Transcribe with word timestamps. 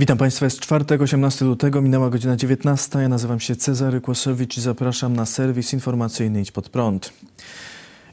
Witam 0.00 0.18
Państwa, 0.18 0.46
jest 0.46 0.60
czwartek, 0.60 1.00
18 1.02 1.44
lutego, 1.44 1.82
minęła 1.82 2.10
godzina 2.10 2.36
19. 2.36 2.98
Ja 2.98 3.08
nazywam 3.08 3.40
się 3.40 3.56
Cezary 3.56 4.00
Kłosowicz 4.00 4.58
i 4.58 4.60
zapraszam 4.60 5.16
na 5.16 5.26
serwis 5.26 5.72
informacyjny 5.72 6.40
Idź 6.40 6.52
Pod 6.52 6.68
Prąd. 6.68 7.12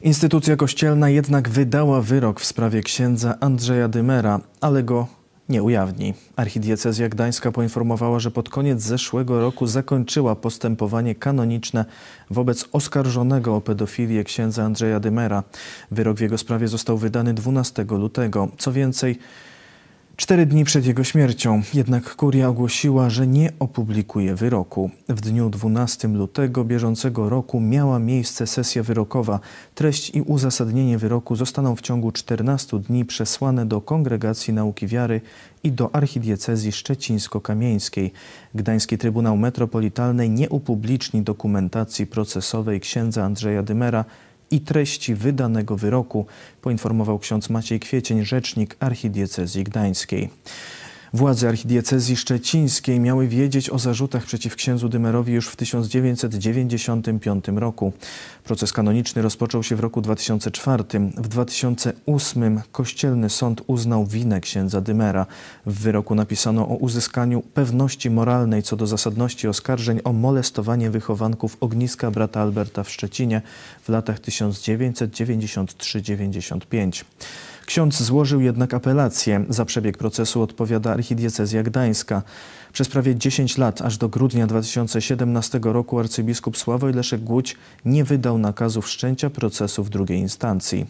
Instytucja 0.02 0.56
kościelna 0.56 1.08
jednak 1.08 1.48
wydała 1.48 2.02
wyrok 2.02 2.40
w 2.40 2.44
sprawie 2.44 2.82
księdza 2.82 3.34
Andrzeja 3.40 3.88
Dymera, 3.88 4.40
ale 4.60 4.82
go 4.82 5.06
nie 5.48 5.62
ujawni. 5.62 6.14
Archidiecezja 6.36 7.08
Gdańska 7.08 7.52
poinformowała, 7.52 8.18
że 8.18 8.30
pod 8.30 8.48
koniec 8.48 8.82
zeszłego 8.82 9.40
roku 9.40 9.66
zakończyła 9.66 10.36
postępowanie 10.36 11.14
kanoniczne 11.14 11.84
wobec 12.30 12.68
oskarżonego 12.72 13.56
o 13.56 13.60
pedofilię 13.60 14.24
księdza 14.24 14.64
Andrzeja 14.64 15.00
Dymera. 15.00 15.42
Wyrok 15.90 16.16
w 16.16 16.20
jego 16.20 16.38
sprawie 16.38 16.68
został 16.68 16.98
wydany 16.98 17.34
12 17.34 17.84
lutego. 17.88 18.48
Co 18.58 18.72
więcej, 18.72 19.18
Cztery 20.16 20.46
dni 20.46 20.64
przed 20.64 20.86
jego 20.86 21.04
śmiercią 21.04 21.62
jednak 21.74 22.16
kuria 22.16 22.48
ogłosiła, 22.48 23.10
że 23.10 23.26
nie 23.26 23.52
opublikuje 23.58 24.34
wyroku. 24.34 24.90
W 25.08 25.20
dniu 25.20 25.50
12 25.50 26.08
lutego 26.08 26.64
bieżącego 26.64 27.28
roku 27.28 27.60
miała 27.60 27.98
miejsce 27.98 28.46
sesja 28.46 28.82
wyrokowa. 28.82 29.40
Treść 29.74 30.10
i 30.14 30.22
uzasadnienie 30.22 30.98
wyroku 30.98 31.36
zostaną 31.36 31.76
w 31.76 31.80
ciągu 31.80 32.12
14 32.12 32.78
dni 32.78 33.04
przesłane 33.04 33.66
do 33.66 33.80
Kongregacji 33.80 34.54
Nauki 34.54 34.86
Wiary 34.86 35.20
i 35.64 35.72
do 35.72 35.94
Archidiecezji 35.94 36.72
Szczecińsko-Kamieńskiej. 36.72 38.10
Gdański 38.54 38.98
Trybunał 38.98 39.36
Metropolitalny 39.36 40.28
nie 40.28 40.48
upubliczni 40.48 41.22
dokumentacji 41.22 42.06
procesowej 42.06 42.80
księdza 42.80 43.24
Andrzeja 43.24 43.62
Dymera 43.62 44.04
i 44.50 44.60
treści 44.60 45.14
wydanego 45.14 45.76
wyroku, 45.76 46.26
poinformował 46.62 47.18
ksiądz 47.18 47.50
Maciej 47.50 47.80
Kwiecień, 47.80 48.24
rzecznik 48.24 48.76
archidiecezji 48.80 49.64
gdańskiej. 49.64 50.30
Władze 51.12 51.48
archidiecezji 51.48 52.16
szczecińskiej 52.16 53.00
miały 53.00 53.28
wiedzieć 53.28 53.70
o 53.70 53.78
zarzutach 53.78 54.24
przeciw 54.24 54.56
księdzu 54.56 54.88
Dymerowi 54.88 55.32
już 55.32 55.48
w 55.48 55.56
1995 55.56 57.48
roku. 57.48 57.92
Proces 58.44 58.72
kanoniczny 58.72 59.22
rozpoczął 59.22 59.62
się 59.62 59.76
w 59.76 59.80
roku 59.80 60.00
2004. 60.00 60.84
W 61.16 61.28
2008 61.28 62.60
kościelny 62.72 63.30
sąd 63.30 63.62
uznał 63.66 64.06
winę 64.06 64.40
księdza 64.40 64.80
Dymera. 64.80 65.26
W 65.66 65.80
wyroku 65.80 66.14
napisano 66.14 66.68
o 66.68 66.74
uzyskaniu 66.74 67.42
pewności 67.42 68.10
moralnej 68.10 68.62
co 68.62 68.76
do 68.76 68.86
zasadności 68.86 69.48
oskarżeń 69.48 70.00
o 70.04 70.12
molestowanie 70.12 70.90
wychowanków 70.90 71.56
ogniska 71.60 72.10
brata 72.10 72.40
Alberta 72.40 72.84
w 72.84 72.90
Szczecinie 72.90 73.42
w 73.82 73.88
latach 73.88 74.20
1993-95. 74.20 77.04
Ksiądz 77.66 78.02
złożył 78.02 78.40
jednak 78.40 78.74
apelację. 78.74 79.44
Za 79.48 79.64
przebieg 79.64 79.98
procesu 79.98 80.42
odpowiada 80.42 80.92
archidiecezja 80.92 81.62
gdańska. 81.62 82.22
Przez 82.72 82.88
prawie 82.88 83.16
10 83.16 83.58
lat, 83.58 83.82
aż 83.82 83.98
do 83.98 84.08
grudnia 84.08 84.46
2017 84.46 85.60
roku 85.62 85.98
arcybiskup 85.98 86.56
Sławoj 86.56 86.92
Leszek 86.92 87.20
Głódź 87.20 87.56
nie 87.84 88.04
wydał 88.04 88.38
nakazu 88.38 88.82
wszczęcia 88.82 89.30
procesu 89.30 89.84
w 89.84 89.90
drugiej 89.90 90.18
instancji. 90.18 90.86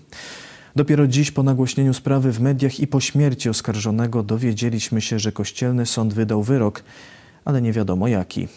Dopiero 0.76 1.06
dziś 1.06 1.30
po 1.30 1.42
nagłośnieniu 1.42 1.94
sprawy 1.94 2.32
w 2.32 2.40
mediach 2.40 2.80
i 2.80 2.86
po 2.86 3.00
śmierci 3.00 3.48
oskarżonego 3.48 4.22
dowiedzieliśmy 4.22 5.00
się, 5.00 5.18
że 5.18 5.32
kościelny 5.32 5.86
sąd 5.86 6.14
wydał 6.14 6.42
wyrok, 6.42 6.82
ale 7.44 7.62
nie 7.62 7.72
wiadomo 7.72 8.08
jaki. 8.08 8.48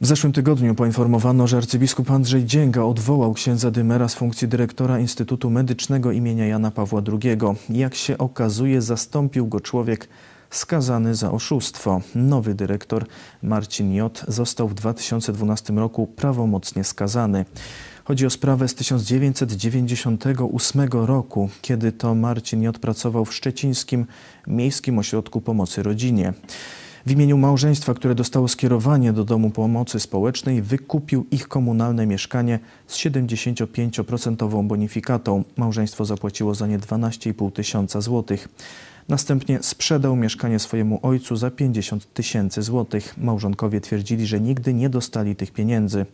W 0.00 0.06
zeszłym 0.06 0.32
tygodniu 0.32 0.74
poinformowano, 0.74 1.46
że 1.46 1.56
arcybiskup 1.56 2.10
Andrzej 2.10 2.44
Dzięga 2.44 2.82
odwołał 2.82 3.34
księdza 3.34 3.70
Dymera 3.70 4.08
z 4.08 4.14
funkcji 4.14 4.48
dyrektora 4.48 4.98
Instytutu 4.98 5.50
Medycznego 5.50 6.12
imienia 6.12 6.46
Jana 6.46 6.70
Pawła 6.70 7.02
II. 7.12 7.36
Jak 7.70 7.94
się 7.94 8.18
okazuje, 8.18 8.82
zastąpił 8.82 9.46
go 9.46 9.60
człowiek 9.60 10.08
skazany 10.50 11.14
za 11.14 11.30
oszustwo. 11.30 12.00
Nowy 12.14 12.54
dyrektor 12.54 13.06
Marcin 13.42 13.94
J. 13.94 14.24
został 14.28 14.68
w 14.68 14.74
2012 14.74 15.72
roku 15.72 16.06
prawomocnie 16.06 16.84
skazany. 16.84 17.44
Chodzi 18.04 18.26
o 18.26 18.30
sprawę 18.30 18.68
z 18.68 18.74
1998 18.74 20.88
roku, 20.92 21.48
kiedy 21.62 21.92
to 21.92 22.14
Marcin 22.14 22.62
J. 22.62 22.78
pracował 22.78 23.24
w 23.24 23.34
szczecińskim 23.34 24.06
Miejskim 24.46 24.98
Ośrodku 24.98 25.40
Pomocy 25.40 25.82
Rodzinie. 25.82 26.32
W 27.06 27.10
imieniu 27.10 27.38
małżeństwa, 27.38 27.94
które 27.94 28.14
dostało 28.14 28.48
skierowanie 28.48 29.12
do 29.12 29.24
Domu 29.24 29.50
Pomocy 29.50 30.00
Społecznej, 30.00 30.62
wykupił 30.62 31.26
ich 31.30 31.48
komunalne 31.48 32.06
mieszkanie 32.06 32.58
z 32.86 32.96
75% 32.96 34.66
bonifikatą. 34.66 35.44
Małżeństwo 35.56 36.04
zapłaciło 36.04 36.54
za 36.54 36.66
nie 36.66 36.78
12,5 36.78 37.52
tysiąca 37.52 38.00
złotych. 38.00 38.48
Następnie 39.08 39.58
sprzedał 39.62 40.16
mieszkanie 40.16 40.58
swojemu 40.58 40.98
ojcu 41.02 41.36
za 41.36 41.50
50 41.50 42.14
tysięcy 42.14 42.62
złotych. 42.62 43.14
Małżonkowie 43.18 43.80
twierdzili, 43.80 44.26
że 44.26 44.40
nigdy 44.40 44.74
nie 44.74 44.88
dostali 44.88 45.36
tych 45.36 45.50
pieniędzy. 45.52 46.06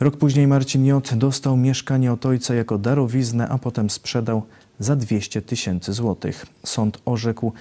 Rok 0.00 0.16
później 0.16 0.46
Marcin 0.46 0.86
J. 0.86 1.14
dostał 1.14 1.56
mieszkanie 1.56 2.12
od 2.12 2.26
ojca 2.26 2.54
jako 2.54 2.78
darowiznę, 2.78 3.48
a 3.48 3.58
potem 3.58 3.90
sprzedał 3.90 4.42
za 4.78 4.96
200 4.96 5.42
tysięcy 5.42 5.92
złotych. 5.92 6.46
Sąd 6.64 6.98
orzekł, 7.04 7.52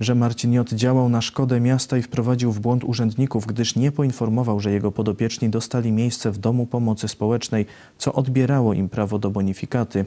że 0.00 0.14
Marcin 0.14 0.52
J. 0.52 0.72
działał 0.72 1.08
na 1.08 1.20
szkodę 1.20 1.60
miasta 1.60 1.98
i 1.98 2.02
wprowadził 2.02 2.52
w 2.52 2.60
błąd 2.60 2.84
urzędników, 2.84 3.46
gdyż 3.46 3.76
nie 3.76 3.92
poinformował, 3.92 4.60
że 4.60 4.72
jego 4.72 4.92
podopieczni 4.92 5.48
dostali 5.48 5.92
miejsce 5.92 6.30
w 6.30 6.38
Domu 6.38 6.66
Pomocy 6.66 7.08
Społecznej, 7.08 7.66
co 7.98 8.12
odbierało 8.12 8.74
im 8.74 8.88
prawo 8.88 9.18
do 9.18 9.30
bonifikaty. 9.30 10.04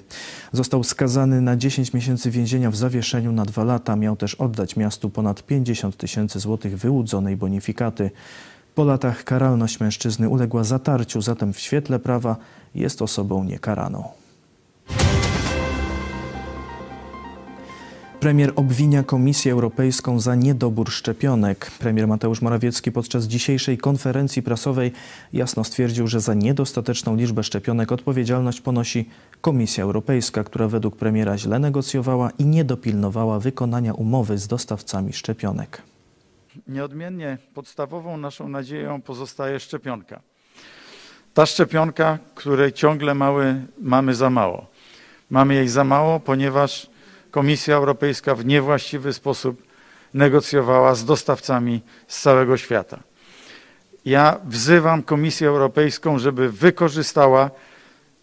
Został 0.51 0.83
skazany 0.83 1.41
na 1.41 1.55
10 1.55 1.93
miesięcy 1.93 2.31
więzienia 2.31 2.71
w 2.71 2.75
zawieszeniu 2.75 3.31
na 3.31 3.45
dwa 3.45 3.63
lata. 3.63 3.95
Miał 3.95 4.15
też 4.15 4.35
oddać 4.35 4.75
miastu 4.75 5.09
ponad 5.09 5.43
50 5.43 5.97
tysięcy 5.97 6.39
złotych 6.39 6.77
wyłudzonej 6.77 7.37
bonifikaty. 7.37 8.11
Po 8.75 8.83
latach 8.83 9.23
karalność 9.23 9.79
mężczyzny 9.79 10.29
uległa 10.29 10.63
zatarciu, 10.63 11.21
zatem 11.21 11.53
w 11.53 11.59
świetle 11.59 11.99
prawa 11.99 12.35
jest 12.75 13.01
osobą 13.01 13.43
niekaraną. 13.43 14.03
Premier 18.19 18.53
obwinia 18.55 19.03
Komisję 19.03 19.51
Europejską 19.51 20.19
za 20.19 20.35
niedobór 20.35 20.91
szczepionek. 20.91 21.71
Premier 21.79 22.07
Mateusz 22.07 22.41
Morawiecki 22.41 22.91
podczas 22.91 23.25
dzisiejszej 23.25 23.77
konferencji 23.77 24.43
prasowej 24.43 24.91
jasno 25.33 25.63
stwierdził, 25.63 26.07
że 26.07 26.19
za 26.19 26.33
niedostateczną 26.33 27.15
liczbę 27.15 27.43
szczepionek 27.43 27.91
odpowiedzialność 27.91 28.61
ponosi 28.61 29.09
Komisja 29.41 29.83
Europejska, 29.83 30.43
która 30.43 30.67
według 30.67 30.95
premiera 30.95 31.37
źle 31.37 31.59
negocjowała 31.59 32.29
i 32.39 32.45
nie 32.45 32.63
dopilnowała 32.63 33.39
wykonania 33.39 33.93
umowy 33.93 34.37
z 34.37 34.47
dostawcami 34.47 35.13
szczepionek. 35.13 35.81
Nieodmiennie 36.67 37.37
podstawową 37.53 38.17
naszą 38.17 38.49
nadzieją 38.49 39.01
pozostaje 39.01 39.59
szczepionka. 39.59 40.21
Ta 41.33 41.45
szczepionka, 41.45 42.19
której 42.35 42.73
ciągle 42.73 43.15
mały, 43.15 43.61
mamy 43.81 44.15
za 44.15 44.29
mało. 44.29 44.67
Mamy 45.29 45.53
jej 45.53 45.67
za 45.67 45.83
mało, 45.83 46.19
ponieważ 46.19 46.89
Komisja 47.31 47.75
Europejska 47.75 48.35
w 48.35 48.45
niewłaściwy 48.45 49.13
sposób 49.13 49.63
negocjowała 50.13 50.95
z 50.95 51.05
dostawcami 51.05 51.81
z 52.07 52.21
całego 52.21 52.57
świata. 52.57 52.99
Ja 54.05 54.39
wzywam 54.45 55.03
Komisję 55.03 55.47
Europejską, 55.47 56.19
żeby 56.19 56.51
wykorzystała 56.51 57.51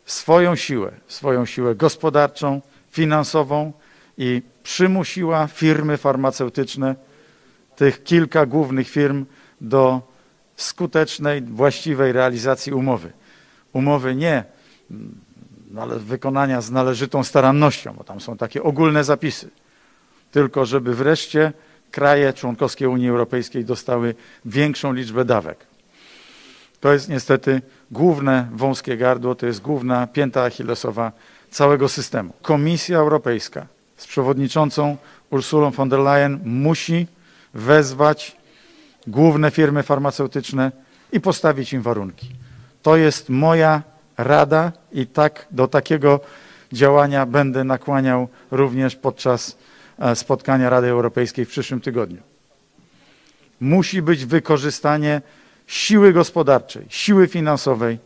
swoją 0.07 0.57
siłę, 0.57 0.93
swoją 1.07 1.47
siłę 1.47 1.75
gospodarczą, 1.75 2.61
finansową 2.91 3.73
i 4.19 4.43
przymusiła 4.63 5.47
firmy 5.47 5.97
farmaceutyczne, 5.97 6.95
tych 7.77 8.05
kilka 8.05 8.47
głównych 8.47 8.89
firm, 8.89 9.27
do 9.61 10.01
skutecznej, 10.57 11.43
właściwej 11.43 12.13
realizacji 12.13 12.73
umowy. 12.73 13.13
Umowy 13.73 14.15
nie 14.15 14.45
wykonania 15.99 16.61
z 16.61 16.71
należytą 16.71 17.25
starannością, 17.25 17.95
bo 17.99 18.05
tam 18.05 18.21
są 18.21 18.37
takie 18.37 18.63
ogólne 18.63 19.05
zapisy. 19.05 19.51
Tylko 20.33 20.67
żeby 20.67 20.95
wreszcie 20.95 21.53
kraje 21.91 22.33
członkowskie 22.33 22.89
Unii 22.89 23.09
Europejskiej 23.09 23.65
dostały 23.65 24.15
większą 24.45 24.93
liczbę 24.93 25.25
dawek. 25.25 25.67
To 26.81 26.93
jest 26.93 27.09
niestety 27.09 27.63
główne 27.91 28.49
wąskie 28.53 28.97
gardło, 28.97 29.35
to 29.35 29.47
jest 29.47 29.63
główna 29.63 30.07
pięta 30.07 30.43
achillesowa 30.43 31.13
całego 31.51 31.89
systemu. 31.89 32.33
Komisja 32.43 32.99
Europejska 32.99 33.67
z 33.97 34.07
przewodniczącą 34.07 34.97
Ursulą 35.31 35.71
von 35.71 35.89
der 35.89 36.01
Leyen 36.01 36.41
musi 36.45 37.07
wezwać 37.55 38.37
główne 39.07 39.51
firmy 39.51 39.83
farmaceutyczne 39.83 40.73
i 41.13 41.21
postawić 41.21 41.73
im 41.73 41.83
warunki. 41.83 42.31
To 42.83 42.97
jest 42.97 43.29
moja 43.29 43.83
Rada 44.19 44.73
i 44.93 45.07
tak 45.07 45.47
do 45.51 45.69
takiego 45.69 46.21
działania 46.73 47.27
będę 47.27 47.65
nakłaniał 47.65 48.29
również 48.51 48.97
podczas 48.97 49.59
e, 49.99 50.17
spotkania 50.17 50.71
Rady 50.71 50.89
Europejskiej 50.89 51.45
w 51.45 51.49
przyszłym 51.49 51.81
tygodniu. 51.81 52.21
Musi 53.61 54.03
być 54.03 54.25
wykorzystanie 54.25 55.23
siły 55.67 56.13
gospodarczej, 56.13 56.87
siły 56.89 57.29
finansowej 57.29 57.99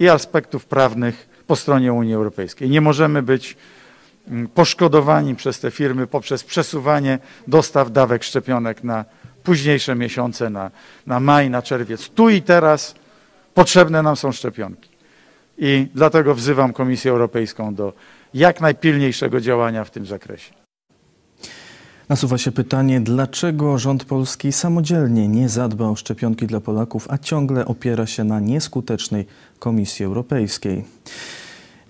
i 0.00 0.08
aspektów 0.08 0.64
prawnych 0.64 1.28
po 1.46 1.56
stronie 1.56 1.92
Unii 1.92 2.14
Europejskiej. 2.14 2.70
Nie 2.70 2.80
możemy 2.80 3.22
być 3.22 3.56
mm, 4.28 4.48
poszkodowani 4.48 5.36
przez 5.36 5.60
te 5.60 5.70
firmy 5.70 6.06
poprzez 6.06 6.44
przesuwanie 6.44 7.18
dostaw 7.46 7.92
dawek 7.92 8.24
szczepionek 8.24 8.84
na 8.84 9.04
późniejsze 9.42 9.94
miesiące, 9.94 10.50
na, 10.50 10.70
na 11.06 11.20
maj, 11.20 11.50
na 11.50 11.62
czerwiec. 11.62 12.08
Tu 12.08 12.28
i 12.28 12.42
teraz 12.42 12.94
potrzebne 13.54 14.02
nam 14.02 14.16
są 14.16 14.32
szczepionki. 14.32 14.95
I 15.58 15.88
dlatego 15.94 16.34
wzywam 16.34 16.72
Komisję 16.72 17.10
Europejską 17.10 17.74
do 17.74 17.92
jak 18.34 18.60
najpilniejszego 18.60 19.40
działania 19.40 19.84
w 19.84 19.90
tym 19.90 20.06
zakresie. 20.06 20.54
Nasuwa 22.08 22.38
się 22.38 22.52
pytanie, 22.52 23.00
dlaczego 23.00 23.78
rząd 23.78 24.04
polski 24.04 24.52
samodzielnie 24.52 25.28
nie 25.28 25.48
zadba 25.48 25.84
o 25.88 25.96
szczepionki 25.96 26.46
dla 26.46 26.60
Polaków, 26.60 27.06
a 27.10 27.18
ciągle 27.18 27.66
opiera 27.66 28.06
się 28.06 28.24
na 28.24 28.40
nieskutecznej 28.40 29.26
Komisji 29.58 30.04
Europejskiej. 30.04 30.84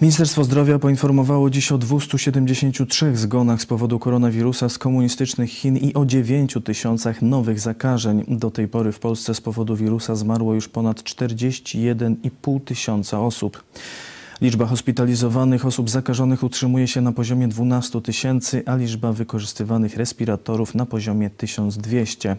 Ministerstwo 0.00 0.44
Zdrowia 0.44 0.78
poinformowało 0.78 1.50
dziś 1.50 1.72
o 1.72 1.78
273 1.78 3.16
zgonach 3.16 3.62
z 3.62 3.66
powodu 3.66 3.98
koronawirusa 3.98 4.68
z 4.68 4.78
komunistycznych 4.78 5.50
Chin 5.50 5.76
i 5.76 5.94
o 5.94 6.06
9 6.06 6.54
tysiącach 6.64 7.22
nowych 7.22 7.60
zakażeń. 7.60 8.24
Do 8.28 8.50
tej 8.50 8.68
pory 8.68 8.92
w 8.92 8.98
Polsce 8.98 9.34
z 9.34 9.40
powodu 9.40 9.76
wirusa 9.76 10.14
zmarło 10.14 10.54
już 10.54 10.68
ponad 10.68 11.02
41,5 11.02 12.60
tysiąca 12.64 13.20
osób. 13.20 13.62
Liczba 14.40 14.66
hospitalizowanych 14.66 15.66
osób 15.66 15.90
zakażonych 15.90 16.42
utrzymuje 16.42 16.88
się 16.88 17.00
na 17.00 17.12
poziomie 17.12 17.48
12 17.48 18.00
tysięcy, 18.00 18.62
a 18.66 18.76
liczba 18.76 19.12
wykorzystywanych 19.12 19.96
respiratorów 19.96 20.74
na 20.74 20.86
poziomie 20.86 21.30
1200. 21.30 22.36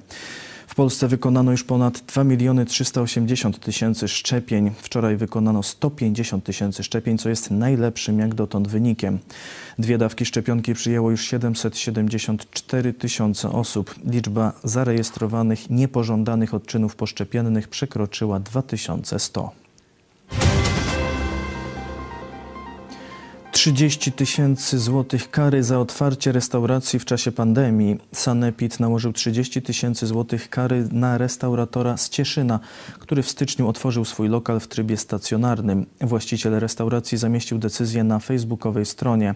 W 0.67 0.75
Polsce 0.75 1.07
wykonano 1.07 1.51
już 1.51 1.63
ponad 1.63 1.99
2 1.99 2.23
miliony 2.23 2.65
380 2.65 3.59
tysięcy 3.59 4.07
szczepień. 4.07 4.71
Wczoraj 4.77 5.17
wykonano 5.17 5.63
150 5.63 6.43
tysięcy 6.43 6.83
szczepień, 6.83 7.17
co 7.17 7.29
jest 7.29 7.51
najlepszym 7.51 8.19
jak 8.19 8.35
dotąd 8.35 8.67
wynikiem. 8.67 9.19
Dwie 9.79 9.97
dawki 9.97 10.25
szczepionki 10.25 10.73
przyjęło 10.73 11.11
już 11.11 11.25
774 11.25 12.93
tysiące 12.93 13.49
osób. 13.51 13.95
Liczba 14.05 14.53
zarejestrowanych 14.63 15.69
niepożądanych 15.69 16.53
odczynów 16.53 16.95
poszczepiennych 16.95 17.67
przekroczyła 17.67 18.39
2100. 18.39 19.51
30 23.57 24.11
tysięcy 24.11 24.79
złotych 24.79 25.31
kary 25.31 25.63
za 25.63 25.79
otwarcie 25.79 26.31
restauracji 26.31 26.99
w 26.99 27.05
czasie 27.05 27.31
pandemii. 27.31 27.97
Sanepid 28.13 28.79
nałożył 28.79 29.13
30 29.13 29.61
tysięcy 29.61 30.07
złotych 30.07 30.49
kary 30.49 30.87
na 30.91 31.17
restauratora 31.17 31.97
z 31.97 32.09
Cieszyna, 32.09 32.59
który 32.99 33.23
w 33.23 33.29
styczniu 33.29 33.67
otworzył 33.67 34.05
swój 34.05 34.29
lokal 34.29 34.59
w 34.59 34.67
trybie 34.67 34.97
stacjonarnym. 34.97 35.85
Właściciel 36.01 36.59
restauracji 36.59 37.17
zamieścił 37.17 37.57
decyzję 37.57 38.03
na 38.03 38.19
facebookowej 38.19 38.85
stronie. 38.85 39.35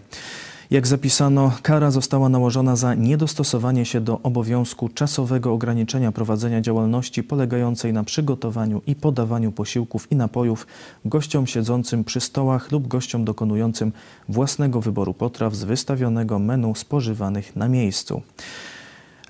Jak 0.72 0.86
zapisano, 0.86 1.52
kara 1.62 1.90
została 1.90 2.28
nałożona 2.28 2.76
za 2.76 2.94
niedostosowanie 2.94 3.84
się 3.84 4.00
do 4.00 4.20
obowiązku 4.22 4.88
czasowego 4.88 5.52
ograniczenia 5.52 6.12
prowadzenia 6.12 6.60
działalności 6.60 7.22
polegającej 7.22 7.92
na 7.92 8.04
przygotowaniu 8.04 8.82
i 8.86 8.94
podawaniu 8.94 9.52
posiłków 9.52 10.12
i 10.12 10.16
napojów 10.16 10.66
gościom 11.04 11.46
siedzącym 11.46 12.04
przy 12.04 12.20
stołach 12.20 12.72
lub 12.72 12.88
gościom 12.88 13.24
dokonującym 13.24 13.92
własnego 14.28 14.80
wyboru 14.80 15.14
potraw 15.14 15.54
z 15.54 15.64
wystawionego 15.64 16.38
menu 16.38 16.74
spożywanych 16.74 17.56
na 17.56 17.68
miejscu. 17.68 18.22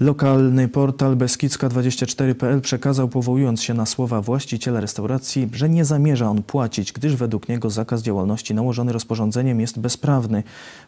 Lokalny 0.03 0.69
portal 0.69 1.17
Beskidzka24.pl 1.17 2.61
przekazał, 2.61 3.09
powołując 3.09 3.63
się 3.63 3.75
na 3.75 3.87
słowa 3.87 4.23
właściciela 4.23 4.81
restauracji, 4.81 5.49
że 5.53 5.69
nie 5.69 5.85
zamierza 5.85 6.31
on 6.31 6.43
płacić, 6.43 6.93
gdyż 6.93 7.17
według 7.17 7.49
niego 7.49 7.71
zakaz 7.71 8.03
działalności 8.03 8.55
nałożony 8.55 8.93
rozporządzeniem 8.93 9.61
jest 9.61 9.79
bezprawny. 9.79 10.43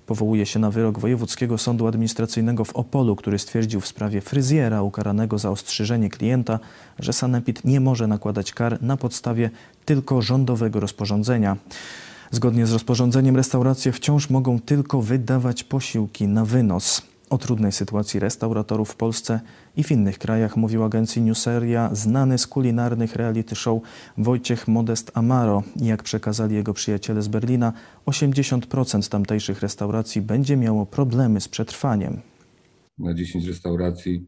Powołuje 0.07 0.47
się 0.47 0.59
na 0.59 0.71
wyrok 0.71 0.99
Wojewódzkiego 0.99 1.59
Sądu 1.59 1.87
Administracyjnego 1.87 2.65
w 2.65 2.77
Opolu, 2.77 3.17
który 3.17 3.39
stwierdził 3.39 3.81
w 3.81 3.87
sprawie 3.87 4.21
fryzjera 4.21 4.83
ukaranego 4.83 5.39
za 5.39 5.51
ostrzyżenie 5.51 6.11
klienta, 6.11 6.59
że 6.99 7.13
Sanepid 7.13 7.65
nie 7.65 7.81
może 7.81 8.07
nakładać 8.07 8.53
kar 8.53 8.83
na 8.83 8.97
podstawie 8.97 9.51
tylko 9.85 10.23
rządowego 10.23 10.81
rozporządzenia. 10.81 11.57
Zgodnie 12.31 12.67
z 12.67 12.73
rozporządzeniem 12.73 13.37
restauracje 13.37 13.93
wciąż 13.93 14.31
mogą 14.31 14.61
tylko 14.61 15.03
wydawać 15.03 15.65
posiłki 15.65 16.27
na 16.27 16.45
wynos. 16.45 17.14
O 17.31 17.39
trudnej 17.39 17.73
sytuacji 17.73 18.21
restauratorów 18.21 18.91
w 18.91 18.97
Polsce 18.97 19.41
i 19.77 19.85
w 19.85 19.91
innych 19.91 20.19
krajach 20.19 20.57
mówił 20.57 20.85
agencji 20.85 21.23
Newseria 21.23 21.91
znany 21.95 22.39
z 22.39 22.47
kulinarnych 22.47 23.17
reality 23.17 23.55
show 23.55 23.83
Wojciech 24.19 24.69
Modest 24.69 25.11
Amaro. 25.15 25.63
Jak 25.77 26.03
przekazali 26.03 26.55
jego 26.55 26.75
przyjaciele 26.75 27.23
z 27.23 27.29
Berlina, 27.29 27.73
80% 28.07 29.11
tamtejszych 29.11 29.61
restauracji 29.61 30.23
będzie 30.23 30.57
miało 30.57 30.87
problemy 30.87 31.41
z 31.41 31.49
przetrwaniem. 31.49 32.21
Na 32.99 33.15
10 33.15 33.47
restauracji 33.47 34.27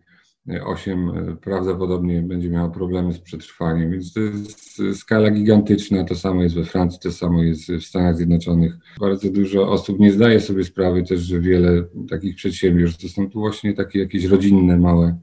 8 0.64 1.08
e, 1.08 1.36
prawdopodobnie 1.36 2.22
będzie 2.22 2.50
miało 2.50 2.70
problemy 2.70 3.12
z 3.12 3.18
przetrwaniem, 3.18 3.90
więc 3.90 4.12
to 4.12 4.20
jest 4.20 4.82
skala 4.94 5.30
gigantyczna. 5.30 6.04
To 6.04 6.14
samo 6.14 6.42
jest 6.42 6.54
we 6.54 6.64
Francji, 6.64 7.00
to 7.02 7.12
samo 7.12 7.42
jest 7.42 7.72
w 7.72 7.84
Stanach 7.84 8.16
Zjednoczonych. 8.16 8.72
Bardzo 9.00 9.30
dużo 9.30 9.70
osób 9.70 9.98
nie 9.98 10.12
zdaje 10.12 10.40
sobie 10.40 10.64
sprawy 10.64 11.02
też, 11.02 11.20
że 11.20 11.40
wiele 11.40 11.84
takich 12.10 12.36
przedsiębiorstw 12.36 13.02
to 13.02 13.08
są 13.08 13.30
tu 13.30 13.40
właśnie 13.40 13.74
takie 13.74 13.98
jakieś 13.98 14.24
rodzinne, 14.24 14.78
małe 14.78 15.18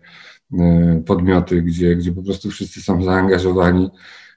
e, 0.60 1.04
podmioty, 1.06 1.62
gdzie, 1.62 1.96
gdzie 1.96 2.12
po 2.12 2.24
prostu 2.24 2.50
wszyscy 2.50 2.82
są 2.82 3.04
zaangażowani. 3.04 3.90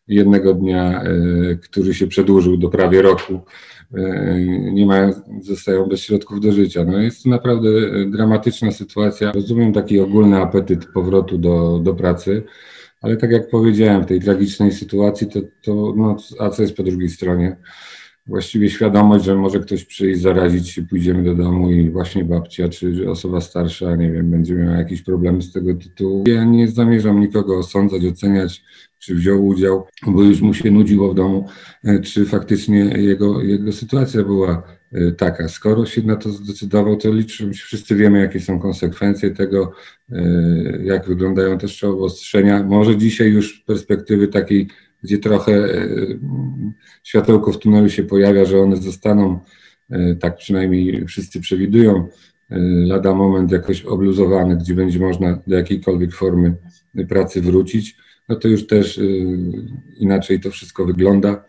Jednego 0.08 0.55
dnia, 0.55 1.03
e, 1.03 1.08
który 1.56 1.94
się 1.94 2.06
przedłużył 2.06 2.56
do 2.56 2.69
prawie 2.69 3.03
roku, 3.03 3.41
E, 3.94 4.41
nie 4.72 4.86
mają, 4.86 5.13
zostają 5.43 5.86
bez 5.86 6.01
środków 6.01 6.41
do 6.41 6.53
życia. 6.53 6.84
No 6.84 6.98
jest 6.98 7.22
to 7.22 7.29
naprawdę 7.29 7.69
e, 7.69 8.05
dramatyczna 8.06 8.72
sytuacja. 8.72 9.32
Rozumiem 9.32 9.72
taki 9.72 10.01
ogólny 10.01 10.36
apetyt 10.43 10.86
powrotu 10.86 11.39
do, 11.39 11.79
do 11.79 11.94
pracy, 11.94 12.43
ale 13.03 13.17
tak 13.17 13.31
jak 13.31 13.51
powiedziałem, 13.51 14.03
w 14.03 14.06
tej 14.06 14.20
tragicznej 14.20 14.72
sytuacji, 14.72 15.27
to, 15.27 15.41
to 15.63 15.94
no, 15.96 16.17
a 16.39 16.51
co 16.51 16.63
jest 16.63 16.77
po 16.77 16.82
drugiej 16.82 17.08
stronie? 17.10 17.56
Właściwie 18.26 18.70
świadomość, 18.70 19.24
że 19.24 19.34
może 19.34 19.60
ktoś 19.60 19.84
przyjść, 19.84 20.20
zarazić 20.20 20.70
się, 20.70 20.82
pójdziemy 20.82 21.22
do 21.22 21.34
domu 21.34 21.70
i 21.70 21.90
właśnie 21.90 22.24
babcia 22.24 22.68
czy 22.68 23.10
osoba 23.10 23.40
starsza, 23.40 23.96
nie 23.96 24.12
wiem, 24.12 24.30
będzie 24.30 24.54
miała 24.54 24.76
jakieś 24.76 25.02
problemy 25.02 25.42
z 25.42 25.52
tego 25.52 25.74
tytułu. 25.74 26.24
Ja 26.26 26.44
nie 26.44 26.68
zamierzam 26.68 27.20
nikogo 27.20 27.58
osądzać, 27.58 28.04
oceniać 28.04 28.62
czy 28.98 29.14
wziął 29.14 29.46
udział, 29.46 29.86
bo 30.06 30.22
już 30.22 30.40
mu 30.40 30.54
się 30.54 30.70
nudziło 30.70 31.12
w 31.12 31.14
domu, 31.14 31.48
e, 31.84 32.00
czy 32.00 32.24
faktycznie 32.24 32.78
jego, 32.78 33.42
jego 33.42 33.72
sytuacja 33.72 34.22
była 34.22 34.62
e, 34.92 35.10
taka. 35.10 35.48
Skoro 35.48 35.86
się 35.86 36.02
na 36.02 36.16
to 36.16 36.30
zdecydował, 36.30 36.96
to 36.96 37.12
liczę, 37.12 37.50
wszyscy 37.50 37.96
wiemy, 37.96 38.18
jakie 38.18 38.40
są 38.40 38.60
konsekwencje 38.60 39.30
tego, 39.30 39.72
e, 40.12 40.22
jak 40.84 41.06
wyglądają 41.06 41.58
też 41.58 41.84
obostrzenia. 41.84 42.62
Może 42.62 42.96
dzisiaj 42.96 43.30
już 43.30 43.60
z 43.62 43.64
perspektywy 43.64 44.28
takiej, 44.28 44.68
gdzie 45.03 45.19
trochę 45.19 45.69
światełko 47.03 47.53
w 47.53 47.58
tunelu 47.58 47.88
się 47.88 48.03
pojawia, 48.03 48.44
że 48.44 48.60
one 48.60 48.76
zostaną, 48.76 49.38
tak 50.20 50.36
przynajmniej 50.36 51.06
wszyscy 51.06 51.41
przewidują, 51.41 52.08
lada 52.86 53.15
moment 53.15 53.53
jakoś 53.53 53.82
obluzowane, 53.82 54.56
gdzie 54.56 54.74
będzie 54.74 54.98
można 54.98 55.38
do 55.46 55.56
jakiejkolwiek 55.56 56.12
formy 56.12 56.55
pracy 57.08 57.43
wrócić 57.43 57.96
no 58.29 58.36
to 58.36 58.48
już 58.48 58.67
też 58.67 59.00
inaczej 59.96 60.41
to 60.41 60.50
wszystko 60.50 60.84
wygląda. 60.84 61.44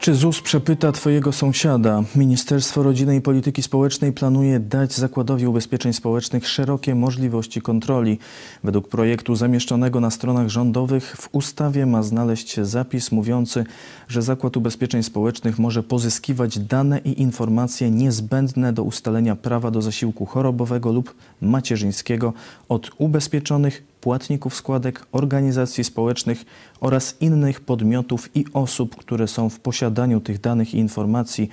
Czy 0.00 0.14
ZUS 0.14 0.40
przepyta 0.40 0.92
Twojego 0.92 1.32
sąsiada? 1.32 2.02
Ministerstwo 2.16 2.82
Rodziny 2.82 3.16
i 3.16 3.20
Polityki 3.20 3.62
Społecznej 3.62 4.12
planuje 4.12 4.60
dać 4.60 4.92
Zakładowi 4.92 5.46
Ubezpieczeń 5.46 5.92
Społecznych 5.92 6.48
szerokie 6.48 6.94
możliwości 6.94 7.60
kontroli. 7.60 8.18
Według 8.64 8.88
projektu 8.88 9.36
zamieszczonego 9.36 10.00
na 10.00 10.10
stronach 10.10 10.48
rządowych 10.48 11.16
w 11.16 11.28
ustawie 11.32 11.86
ma 11.86 12.02
znaleźć 12.02 12.50
się 12.50 12.64
zapis 12.64 13.12
mówiący, 13.12 13.64
że 14.08 14.22
Zakład 14.22 14.56
Ubezpieczeń 14.56 15.02
Społecznych 15.02 15.58
może 15.58 15.82
pozyskiwać 15.82 16.58
dane 16.58 16.98
i 16.98 17.22
informacje 17.22 17.90
niezbędne 17.90 18.72
do 18.72 18.82
ustalenia 18.82 19.36
prawa 19.36 19.70
do 19.70 19.82
zasiłku 19.82 20.26
chorobowego 20.26 20.92
lub 20.92 21.14
macierzyńskiego 21.40 22.32
od 22.68 22.90
ubezpieczonych 22.98 23.82
płatników 24.00 24.54
składek, 24.54 25.06
organizacji 25.12 25.84
społecznych 25.84 26.44
oraz 26.80 27.16
innych 27.20 27.60
podmiotów 27.60 28.36
i 28.36 28.44
osób, 28.52 28.96
które 28.96 29.28
są 29.28 29.48
w 29.48 29.60
posiadaniu 29.60 30.20
tych 30.20 30.40
danych 30.40 30.74
i 30.74 30.78
informacji, 30.78 31.50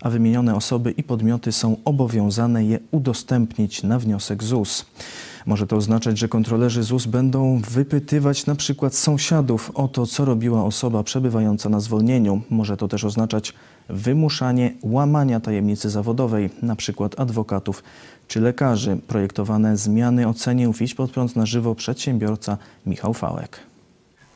a 0.00 0.10
wymienione 0.10 0.54
osoby 0.54 0.90
i 0.90 1.02
podmioty 1.02 1.52
są 1.52 1.76
obowiązane 1.84 2.64
je 2.64 2.78
udostępnić 2.90 3.82
na 3.82 3.98
wniosek 3.98 4.44
ZUS. 4.44 4.86
Może 5.46 5.66
to 5.66 5.76
oznaczać, 5.76 6.18
że 6.18 6.28
kontrolerzy 6.28 6.82
ZUS 6.82 7.06
będą 7.06 7.60
wypytywać 7.70 8.46
na 8.46 8.54
przykład 8.54 8.94
sąsiadów 8.94 9.70
o 9.74 9.88
to, 9.88 10.06
co 10.06 10.24
robiła 10.24 10.64
osoba 10.64 11.02
przebywająca 11.02 11.68
na 11.68 11.80
zwolnieniu. 11.80 12.42
Może 12.50 12.76
to 12.76 12.88
też 12.88 13.04
oznaczać 13.04 13.52
wymuszanie 13.88 14.74
łamania 14.82 15.40
tajemnicy 15.40 15.90
zawodowej, 15.90 16.50
na 16.62 16.76
przykład 16.76 17.20
adwokatów 17.20 17.82
czy 18.28 18.40
lekarzy. 18.40 18.98
Projektowane 19.06 19.76
zmiany 19.76 20.28
ocenił 20.28 20.72
w 20.72 20.82
Idź 20.82 20.94
pod 20.94 21.10
prąd 21.10 21.36
na 21.36 21.46
żywo 21.46 21.74
przedsiębiorca 21.74 22.58
Michał 22.86 23.14
Fałek. 23.14 23.75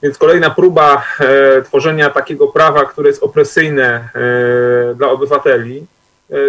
Więc 0.03 0.19
kolejna 0.19 0.51
próba 0.51 1.05
e, 1.21 1.63
tworzenia 1.63 2.11
takiego 2.11 2.49
prawa, 2.49 2.85
które 2.85 3.09
jest 3.09 3.23
opresyjne 3.23 4.09
e, 4.15 4.95
dla 4.95 5.09
obywateli, 5.09 5.87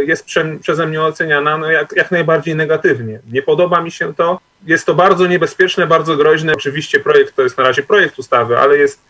jest 0.05 0.25
prze, 0.25 0.46
przeze 0.62 0.88
mnie 0.88 1.01
oceniana 1.01 1.58
no 1.58 1.72
jak, 1.72 1.93
jak 1.96 2.12
najbardziej 2.12 2.55
negatywnie. 2.55 3.20
Nie 3.31 3.41
podoba 3.41 3.81
mi 3.81 3.91
się 3.91 4.13
to. 4.13 4.39
Jest 4.65 4.86
to 4.86 4.93
bardzo 4.93 5.27
niebezpieczne, 5.27 5.88
bardzo 5.88 6.17
groźne. 6.17 6.53
Oczywiście 6.53 7.00
projekt 7.00 7.36
to 7.36 7.41
jest 7.41 7.58
na 7.58 7.63
razie 7.63 7.84
projekt 7.84 8.20
ustawy, 8.20 8.58
ale 8.58 8.77
jest 8.77 9.01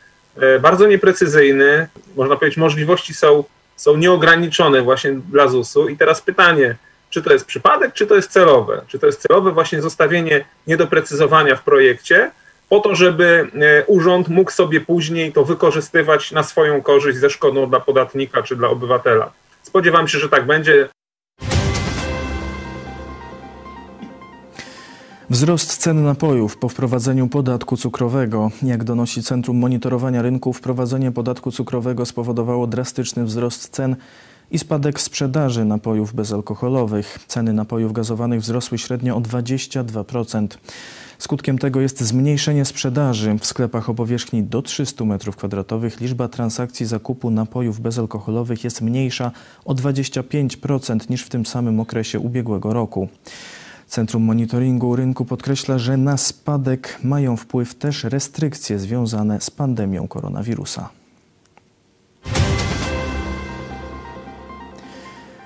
bardzo 0.61 0.87
nieprecyzyjny. 0.87 1.87
Można 2.15 2.35
powiedzieć, 2.35 2.57
możliwości 2.57 3.13
są, 3.13 3.43
są 3.75 3.97
nieograniczone 3.97 4.81
właśnie 4.81 5.11
dla 5.11 5.47
ZUS-u. 5.47 5.89
I 5.89 5.97
teraz 5.97 6.21
pytanie, 6.21 6.75
czy 7.09 7.21
to 7.21 7.33
jest 7.33 7.45
przypadek, 7.45 7.93
czy 7.93 8.07
to 8.07 8.15
jest 8.15 8.31
celowe? 8.31 8.81
Czy 8.87 8.99
to 8.99 9.05
jest 9.05 9.21
celowe 9.21 9.51
właśnie 9.51 9.81
zostawienie 9.81 10.45
niedoprecyzowania 10.67 11.55
w 11.55 11.63
projekcie, 11.63 12.31
po 12.71 12.79
to, 12.79 12.95
żeby 12.95 13.51
e, 13.61 13.85
urząd 13.85 14.29
mógł 14.29 14.51
sobie 14.51 14.81
później 14.81 15.33
to 15.33 15.45
wykorzystywać 15.45 16.31
na 16.31 16.43
swoją 16.43 16.81
korzyść 16.81 17.19
ze 17.19 17.29
szkodą 17.29 17.69
dla 17.69 17.79
podatnika 17.79 18.43
czy 18.43 18.55
dla 18.55 18.69
obywatela. 18.69 19.31
Spodziewam 19.63 20.07
się, 20.07 20.19
że 20.19 20.29
tak 20.29 20.45
będzie. 20.45 20.89
Wzrost 25.29 25.77
cen 25.77 26.03
napojów 26.03 26.57
po 26.57 26.69
wprowadzeniu 26.69 27.27
podatku 27.27 27.77
cukrowego. 27.77 28.51
Jak 28.63 28.83
donosi 28.83 29.23
Centrum 29.23 29.57
Monitorowania 29.57 30.21
Rynku, 30.21 30.53
wprowadzenie 30.53 31.11
podatku 31.11 31.51
cukrowego 31.51 32.05
spowodowało 32.05 32.67
drastyczny 32.67 33.25
wzrost 33.25 33.69
cen 33.69 33.95
i 34.51 34.59
spadek 34.59 35.01
sprzedaży 35.01 35.65
napojów 35.65 36.13
bezalkoholowych. 36.13 37.19
Ceny 37.27 37.53
napojów 37.53 37.93
gazowanych 37.93 38.41
wzrosły 38.41 38.77
średnio 38.77 39.15
o 39.15 39.19
22%. 39.19 40.47
Skutkiem 41.21 41.57
tego 41.57 41.81
jest 41.81 42.01
zmniejszenie 42.01 42.65
sprzedaży. 42.65 43.37
W 43.39 43.45
sklepach 43.45 43.89
o 43.89 43.93
powierzchni 43.93 44.43
do 44.43 44.61
300 44.61 45.05
m2 45.05 46.01
liczba 46.01 46.27
transakcji 46.27 46.85
zakupu 46.85 47.31
napojów 47.31 47.79
bezalkoholowych 47.79 48.63
jest 48.63 48.81
mniejsza 48.81 49.31
o 49.65 49.73
25% 49.73 51.09
niż 51.09 51.23
w 51.23 51.29
tym 51.29 51.45
samym 51.45 51.79
okresie 51.79 52.19
ubiegłego 52.19 52.73
roku. 52.73 53.07
Centrum 53.87 54.23
Monitoringu 54.23 54.95
Rynku 54.95 55.25
podkreśla, 55.25 55.77
że 55.79 55.97
na 55.97 56.17
spadek 56.17 56.99
mają 57.03 57.37
wpływ 57.37 57.75
też 57.75 58.03
restrykcje 58.03 58.79
związane 58.79 59.41
z 59.41 59.49
pandemią 59.49 60.07
koronawirusa. 60.07 61.00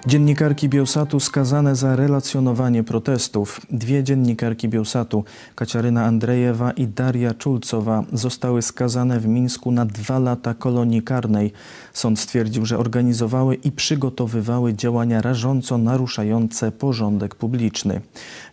Dziennikarki 0.08 0.70
Bielsatu 0.70 1.20
skazane 1.20 1.76
za 1.76 1.96
relacjonowanie 1.96 2.84
protestów. 2.84 3.62
Dwie 3.72 4.04
dziennikarki 4.04 4.70
Bielsatu, 4.70 5.24
Kaciaryna 5.56 6.06
Andrejewa 6.06 6.72
i 6.72 6.88
Daria 6.88 7.34
Czulcowa, 7.34 8.04
zostały 8.14 8.62
skazane 8.62 9.20
w 9.20 9.28
Mińsku 9.28 9.72
na 9.72 9.86
dwa 9.86 10.20
lata 10.20 10.54
kolonii 10.54 11.02
karnej. 11.02 11.54
Sąd 11.94 12.20
stwierdził, 12.20 12.66
że 12.66 12.78
organizowały 12.78 13.56
i 13.56 13.72
przygotowywały 13.72 14.74
działania 14.74 15.22
rażąco 15.22 15.78
naruszające 15.78 16.72
porządek 16.72 17.36
publiczny. 17.36 18.02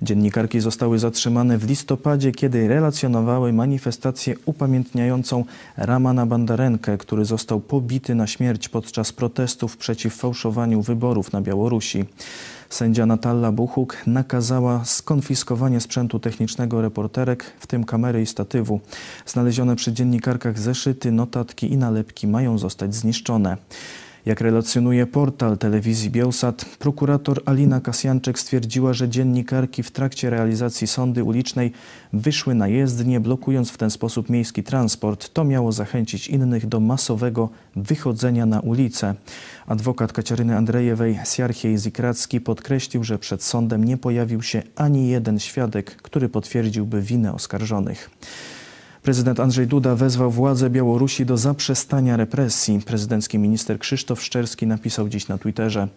Dziennikarki 0.03 0.61
zostały 0.61 0.99
zatrzymane 0.99 1.59
w 1.59 1.69
listopadzie, 1.69 2.33
kiedy 2.33 2.69
relacjonowały 2.69 3.53
manifestację 3.53 4.35
upamiętniającą 4.45 5.45
Ramana 5.77 6.27
Bandarenkę, 6.27 6.99
który 6.99 7.25
został 7.25 7.61
pobity 7.61 8.15
na 8.15 8.27
śmierć 8.27 8.69
podczas 8.69 9.13
protestów 9.13 9.77
przeciw 9.77 10.15
fałszowaniu 10.15 10.83
wyborów 10.83 11.33
na 11.33 11.42
Białorusi. 11.43 12.05
Sędzia 12.71 13.07
Natalla 13.07 13.53
Buchuk 13.53 13.97
nakazała 14.07 14.85
skonfiskowanie 14.85 15.81
sprzętu 15.81 16.19
technicznego 16.21 16.83
reporterek, 16.83 17.45
w 17.61 17.67
tym 17.67 17.85
kamery 17.85 18.23
i 18.23 18.27
statywu. 18.27 18.81
Znalezione 19.27 19.77
przy 19.77 19.93
dziennikarkach 19.93 20.59
zeszyty, 20.59 21.13
notatki 21.13 21.73
i 21.73 21.77
nalepki 21.77 22.27
mają 22.27 22.59
zostać 22.59 22.95
zniszczone. 22.95 23.57
Jak 24.27 24.41
relacjonuje 24.41 25.07
portal 25.07 25.59
telewizji 25.59 26.11
Bielsat, 26.11 26.65
prokurator 26.65 27.43
Alina 27.45 27.81
Kasjanczyk 27.81 28.39
stwierdziła, 28.39 28.93
że 28.93 29.09
dziennikarki 29.09 29.83
w 29.83 29.91
trakcie 29.91 30.31
realizacji 30.31 30.87
sądy 30.87 31.25
ulicznej 31.25 31.73
wyszły 32.13 32.55
na 32.55 32.69
jezdnię, 32.69 33.21
blokując 33.21 33.71
w 33.71 33.77
ten 33.77 33.91
sposób 33.91 34.31
miejski 34.31 34.63
transport. 34.63 35.33
To 35.33 35.45
miało 35.45 35.73
zachęcić 35.73 36.29
innych 36.29 36.67
do 36.67 36.81
masowego 36.81 37.49
wychodzenia 37.77 38.47
na 38.47 38.61
ulicę. 38.61 39.15
Adwokat 39.67 40.13
Kaciaryny 40.13 40.57
Andrejewej, 40.57 41.19
Siarchiej 41.25 41.79
Zikracki, 41.79 42.41
podkreślił, 42.41 43.05
że 43.05 43.19
przed 43.19 43.43
sądem 43.43 43.85
nie 43.85 43.97
pojawił 43.97 44.43
się 44.43 44.63
ani 44.77 45.09
jeden 45.09 45.39
świadek, 45.39 45.97
który 45.97 46.29
potwierdziłby 46.29 47.03
winę 47.03 47.35
oskarżonych. 47.35 48.11
Prezydent 49.03 49.41
Andrzej 49.41 49.67
Duda 49.67 49.97
wezwał 49.97 50.31
władze 50.31 50.71
Białorusi 50.71 51.27
do 51.27 51.37
zaprzestania 51.37 52.17
represji. 52.17 52.81
Prezydencki 52.81 53.39
minister 53.39 53.79
Krzysztof 53.79 54.23
Szczerski 54.23 54.67
napisał 54.67 55.09
dziś 55.09 55.29
na 55.29 55.39
Twitterze. 55.39 55.89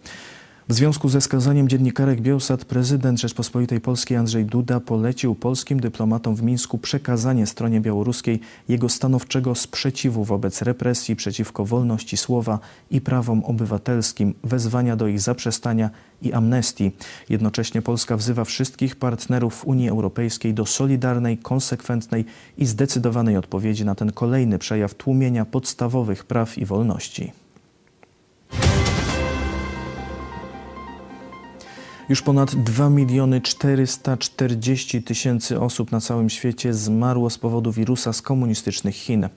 W 0.68 0.72
związku 0.72 1.08
ze 1.08 1.20
skazaniem 1.20 1.68
dziennikarek 1.68 2.20
Bielsat 2.20 2.64
prezydent 2.64 3.20
Rzeczpospolitej 3.20 3.80
Polskiej 3.80 4.16
Andrzej 4.16 4.44
Duda 4.44 4.80
polecił 4.80 5.34
polskim 5.34 5.80
dyplomatom 5.80 6.34
w 6.34 6.42
Mińsku 6.42 6.78
przekazanie 6.78 7.46
stronie 7.46 7.80
białoruskiej 7.80 8.40
jego 8.68 8.88
stanowczego 8.88 9.54
sprzeciwu 9.54 10.24
wobec 10.24 10.62
represji 10.62 11.16
przeciwko 11.16 11.64
wolności 11.64 12.16
słowa 12.16 12.58
i 12.90 13.00
prawom 13.00 13.44
obywatelskim, 13.44 14.34
wezwania 14.44 14.96
do 14.96 15.06
ich 15.06 15.20
zaprzestania 15.20 15.90
i 16.22 16.32
amnestii. 16.32 16.92
Jednocześnie 17.28 17.82
Polska 17.82 18.16
wzywa 18.16 18.44
wszystkich 18.44 18.96
partnerów 18.96 19.66
Unii 19.66 19.88
Europejskiej 19.88 20.54
do 20.54 20.66
solidarnej, 20.66 21.38
konsekwentnej 21.38 22.24
i 22.58 22.66
zdecydowanej 22.66 23.36
odpowiedzi 23.36 23.84
na 23.84 23.94
ten 23.94 24.12
kolejny 24.12 24.58
przejaw 24.58 24.94
tłumienia 24.94 25.44
podstawowych 25.44 26.24
praw 26.24 26.58
i 26.58 26.64
wolności. 26.64 27.45
Już 32.08 32.22
ponad 32.22 32.54
2 32.54 32.90
miliony 32.90 33.40
440 33.40 35.02
tysięcy 35.02 35.60
osób 35.60 35.92
na 35.92 36.00
całym 36.00 36.30
świecie 36.30 36.74
zmarło 36.74 37.30
z 37.30 37.38
powodu 37.38 37.72
wirusa 37.72 38.12
z 38.12 38.22
komunistycznych 38.22 38.94
Chin. 38.94 39.28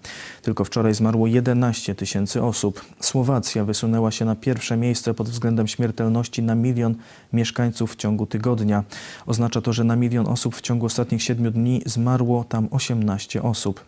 Tylko 0.41 0.65
wczoraj 0.65 0.93
zmarło 0.93 1.27
11 1.27 1.95
tysięcy 1.95 2.43
osób. 2.43 2.85
Słowacja 2.99 3.65
wysunęła 3.65 4.11
się 4.11 4.25
na 4.25 4.35
pierwsze 4.35 4.77
miejsce 4.77 5.13
pod 5.13 5.29
względem 5.29 5.67
śmiertelności 5.67 6.43
na 6.43 6.55
milion 6.55 6.95
mieszkańców 7.33 7.93
w 7.93 7.95
ciągu 7.95 8.25
tygodnia. 8.25 8.83
Oznacza 9.25 9.61
to, 9.61 9.73
że 9.73 9.83
na 9.83 9.95
milion 9.95 10.27
osób 10.27 10.55
w 10.55 10.61
ciągu 10.61 10.85
ostatnich 10.85 11.23
7 11.23 11.51
dni 11.51 11.81
zmarło 11.85 12.43
tam 12.43 12.67
18 12.71 13.43
osób. 13.43 13.85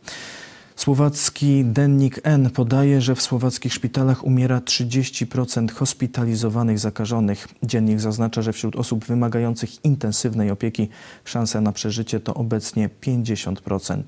Słowacki 0.82 1.66
dennik 1.66 2.20
N 2.24 2.50
podaje, 2.50 3.02
że 3.02 3.16
w 3.16 3.22
słowackich 3.22 3.74
szpitalach 3.74 4.24
umiera 4.24 4.60
30% 4.60 5.72
hospitalizowanych 5.72 6.80
zakażonych. 6.80 7.48
Dziennik 7.64 8.00
zaznacza, 8.00 8.42
że 8.42 8.54
wśród 8.54 8.76
osób 8.76 9.06
wymagających 9.06 9.86
intensywnej 9.86 10.52
opieki 10.52 10.90
szanse 11.26 11.62
na 11.62 11.72
przeżycie 11.72 12.20
to 12.20 12.34
obecnie 12.34 12.90
50%. 13.02 14.02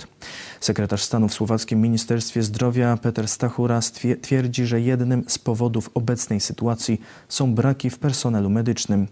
Sekretarz 0.59 1.03
stanu 1.03 1.27
w 1.27 1.33
słowackim 1.33 1.81
Ministerstwie 1.81 2.43
Zdrowia 2.43 2.97
Peter 2.97 3.27
Stachura 3.27 3.79
twierdzi, 4.21 4.65
że 4.65 4.81
jednym 4.81 5.23
z 5.27 5.39
powodów 5.39 5.89
obecnej 5.93 6.39
sytuacji 6.39 7.01
są 7.29 7.55
braki 7.55 7.89
w 7.89 7.99
personelu 7.99 8.49
medycznym. 8.49 9.07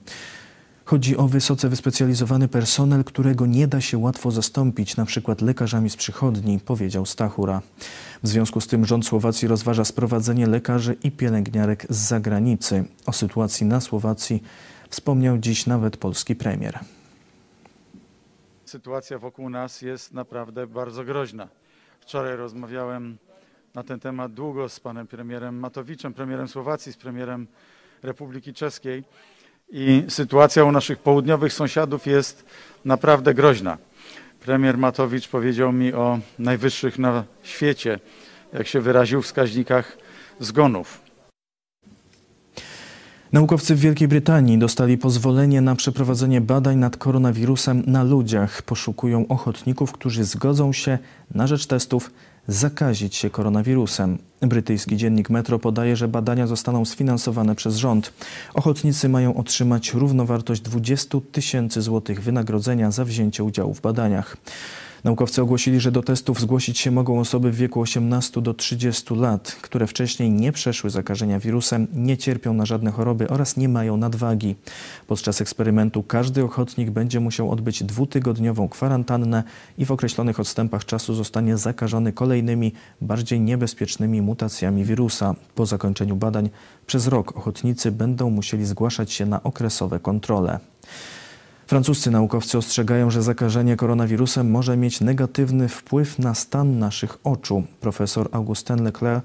Chodzi 0.91 1.17
o 1.17 1.27
wysoce 1.27 1.69
wyspecjalizowany 1.69 2.47
personel, 2.47 3.03
którego 3.03 3.45
nie 3.45 3.67
da 3.67 3.81
się 3.81 3.97
łatwo 3.97 4.31
zastąpić, 4.31 4.97
na 4.97 5.05
przykład 5.05 5.41
lekarzami 5.41 5.89
z 5.89 5.95
przychodni, 5.95 6.59
powiedział 6.59 7.05
Stachura. 7.05 7.61
W 8.23 8.27
związku 8.27 8.61
z 8.61 8.67
tym 8.67 8.85
rząd 8.85 9.05
Słowacji 9.05 9.47
rozważa 9.47 9.85
sprowadzenie 9.85 10.47
lekarzy 10.47 10.97
i 11.03 11.11
pielęgniarek 11.11 11.85
z 11.89 11.97
zagranicy. 11.97 12.85
O 13.05 13.13
sytuacji 13.13 13.65
na 13.65 13.81
Słowacji 13.81 14.43
wspomniał 14.89 15.37
dziś 15.37 15.65
nawet 15.65 15.97
polski 15.97 16.35
premier. 16.35 16.79
Sytuacja 18.65 19.19
wokół 19.19 19.49
nas 19.49 19.81
jest 19.81 20.13
naprawdę 20.13 20.67
bardzo 20.67 21.03
groźna. 21.03 21.47
Wczoraj 21.99 22.35
rozmawiałem 22.35 23.17
na 23.73 23.83
ten 23.83 23.99
temat 23.99 24.33
długo 24.33 24.69
z 24.69 24.79
panem 24.79 25.07
premierem 25.07 25.59
Matowiczem, 25.59 26.13
premierem 26.13 26.47
Słowacji, 26.47 26.93
z 26.93 26.97
premierem 26.97 27.47
Republiki 28.03 28.53
Czeskiej. 28.53 29.03
I 29.71 30.03
sytuacja 30.07 30.63
u 30.63 30.71
naszych 30.71 30.99
południowych 30.99 31.53
sąsiadów 31.53 32.07
jest 32.07 32.45
naprawdę 32.85 33.33
groźna. 33.33 33.77
Premier 34.39 34.77
Matowicz 34.77 35.27
powiedział 35.27 35.71
mi 35.71 35.93
o 35.93 36.19
najwyższych 36.39 36.99
na 36.99 37.23
świecie, 37.43 37.99
jak 38.53 38.67
się 38.67 38.81
wyraził, 38.81 39.21
wskaźnikach 39.21 39.97
zgonów. 40.39 41.01
Naukowcy 43.33 43.75
w 43.75 43.79
Wielkiej 43.79 44.07
Brytanii 44.07 44.57
dostali 44.57 44.97
pozwolenie 44.97 45.61
na 45.61 45.75
przeprowadzenie 45.75 46.41
badań 46.41 46.77
nad 46.77 46.97
koronawirusem 46.97 47.83
na 47.87 48.03
ludziach. 48.03 48.61
Poszukują 48.61 49.27
ochotników, 49.27 49.91
którzy 49.91 50.23
zgodzą 50.23 50.73
się 50.73 50.97
na 51.35 51.47
rzecz 51.47 51.65
testów 51.65 52.11
zakazić 52.47 53.15
się 53.15 53.29
koronawirusem. 53.29 54.17
Brytyjski 54.41 54.97
dziennik 54.97 55.29
Metro 55.29 55.59
podaje, 55.59 55.95
że 55.95 56.07
badania 56.07 56.47
zostaną 56.47 56.85
sfinansowane 56.85 57.55
przez 57.55 57.75
rząd. 57.75 58.13
Ochotnicy 58.53 59.09
mają 59.09 59.35
otrzymać 59.35 59.93
równowartość 59.93 60.61
20 60.61 61.17
tysięcy 61.31 61.81
złotych 61.81 62.23
wynagrodzenia 62.23 62.91
za 62.91 63.05
wzięcie 63.05 63.43
udziału 63.43 63.73
w 63.73 63.81
badaniach. 63.81 64.37
Naukowcy 65.03 65.41
ogłosili, 65.41 65.79
że 65.79 65.91
do 65.91 66.03
testów 66.03 66.39
zgłosić 66.39 66.79
się 66.79 66.91
mogą 66.91 67.19
osoby 67.19 67.51
w 67.51 67.55
wieku 67.55 67.81
18 67.81 68.41
do 68.41 68.53
30 68.53 69.15
lat, 69.15 69.57
które 69.61 69.87
wcześniej 69.87 70.31
nie 70.31 70.51
przeszły 70.51 70.89
zakażenia 70.89 71.39
wirusem, 71.39 71.87
nie 71.93 72.17
cierpią 72.17 72.53
na 72.53 72.65
żadne 72.65 72.91
choroby 72.91 73.29
oraz 73.29 73.57
nie 73.57 73.69
mają 73.69 73.97
nadwagi. 73.97 74.55
Podczas 75.07 75.41
eksperymentu 75.41 76.03
każdy 76.03 76.43
ochotnik 76.43 76.89
będzie 76.89 77.19
musiał 77.19 77.51
odbyć 77.51 77.83
dwutygodniową 77.83 78.69
kwarantannę 78.69 79.43
i 79.77 79.85
w 79.85 79.91
określonych 79.91 80.39
odstępach 80.39 80.85
czasu 80.85 81.13
zostanie 81.13 81.57
zakażony 81.57 82.13
kolejnymi, 82.13 82.73
bardziej 83.01 83.39
niebezpiecznymi 83.39 84.21
mutacjami 84.21 84.85
wirusa. 84.85 85.35
Po 85.55 85.65
zakończeniu 85.65 86.15
badań 86.15 86.49
przez 86.87 87.07
rok 87.07 87.37
ochotnicy 87.37 87.91
będą 87.91 88.29
musieli 88.29 88.65
zgłaszać 88.65 89.11
się 89.11 89.25
na 89.25 89.43
okresowe 89.43 89.99
kontrole. 89.99 90.59
Francuscy 91.71 92.11
naukowcy 92.11 92.57
ostrzegają, 92.57 93.09
że 93.09 93.23
zakażenie 93.23 93.75
koronawirusem 93.75 94.51
może 94.51 94.77
mieć 94.77 95.01
negatywny 95.01 95.67
wpływ 95.67 96.19
na 96.19 96.33
stan 96.33 96.79
naszych 96.79 97.17
oczu. 97.23 97.63
Profesor 97.79 98.29
Augustin 98.31 98.83
Leclerc 98.83 99.23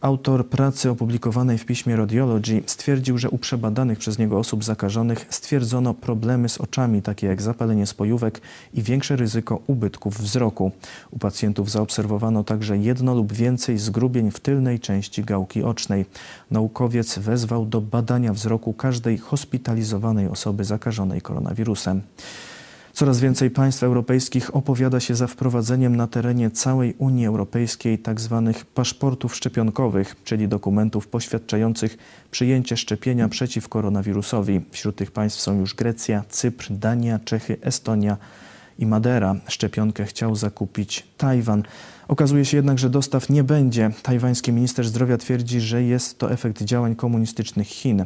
Autor 0.00 0.48
pracy 0.48 0.90
opublikowanej 0.90 1.58
w 1.58 1.64
piśmie 1.64 1.96
Radiology 1.96 2.62
stwierdził, 2.66 3.18
że 3.18 3.30
u 3.30 3.38
przebadanych 3.38 3.98
przez 3.98 4.18
niego 4.18 4.38
osób 4.38 4.64
zakażonych 4.64 5.26
stwierdzono 5.30 5.94
problemy 5.94 6.48
z 6.48 6.58
oczami, 6.58 7.02
takie 7.02 7.26
jak 7.26 7.42
zapalenie 7.42 7.86
spojówek 7.86 8.40
i 8.74 8.82
większe 8.82 9.16
ryzyko 9.16 9.60
ubytków 9.66 10.18
wzroku. 10.18 10.72
U 11.10 11.18
pacjentów 11.18 11.70
zaobserwowano 11.70 12.44
także 12.44 12.78
jedno 12.78 13.14
lub 13.14 13.32
więcej 13.32 13.78
zgrubień 13.78 14.30
w 14.30 14.40
tylnej 14.40 14.80
części 14.80 15.24
gałki 15.24 15.62
ocznej. 15.62 16.06
Naukowiec 16.50 17.18
wezwał 17.18 17.66
do 17.66 17.80
badania 17.80 18.32
wzroku 18.32 18.72
każdej 18.72 19.18
hospitalizowanej 19.18 20.28
osoby 20.28 20.64
zakażonej 20.64 21.20
koronawirusem. 21.20 22.02
Coraz 22.96 23.20
więcej 23.20 23.50
państw 23.50 23.82
europejskich 23.82 24.56
opowiada 24.56 25.00
się 25.00 25.14
za 25.14 25.26
wprowadzeniem 25.26 25.96
na 25.96 26.06
terenie 26.06 26.50
całej 26.50 26.94
Unii 26.98 27.26
Europejskiej 27.26 28.02
tzw. 28.02 28.52
Tak 28.54 28.64
paszportów 28.64 29.36
szczepionkowych, 29.36 30.16
czyli 30.24 30.48
dokumentów 30.48 31.08
poświadczających 31.08 31.98
przyjęcie 32.30 32.76
szczepienia 32.76 33.28
przeciw 33.28 33.68
koronawirusowi. 33.68 34.60
Wśród 34.70 34.96
tych 34.96 35.10
państw 35.10 35.40
są 35.40 35.60
już 35.60 35.74
Grecja, 35.74 36.24
Cypr, 36.28 36.66
Dania, 36.70 37.18
Czechy, 37.24 37.56
Estonia 37.60 38.16
i 38.78 38.86
Madera. 38.86 39.36
Szczepionkę 39.48 40.04
chciał 40.04 40.36
zakupić 40.36 41.06
Tajwan. 41.16 41.62
Okazuje 42.08 42.44
się 42.44 42.56
jednak, 42.56 42.78
że 42.78 42.90
dostaw 42.90 43.30
nie 43.30 43.44
będzie. 43.44 43.90
Tajwański 44.02 44.52
minister 44.52 44.86
zdrowia 44.86 45.18
twierdzi, 45.18 45.60
że 45.60 45.82
jest 45.82 46.18
to 46.18 46.32
efekt 46.32 46.62
działań 46.62 46.96
komunistycznych 46.96 47.68
Chin. 47.68 48.04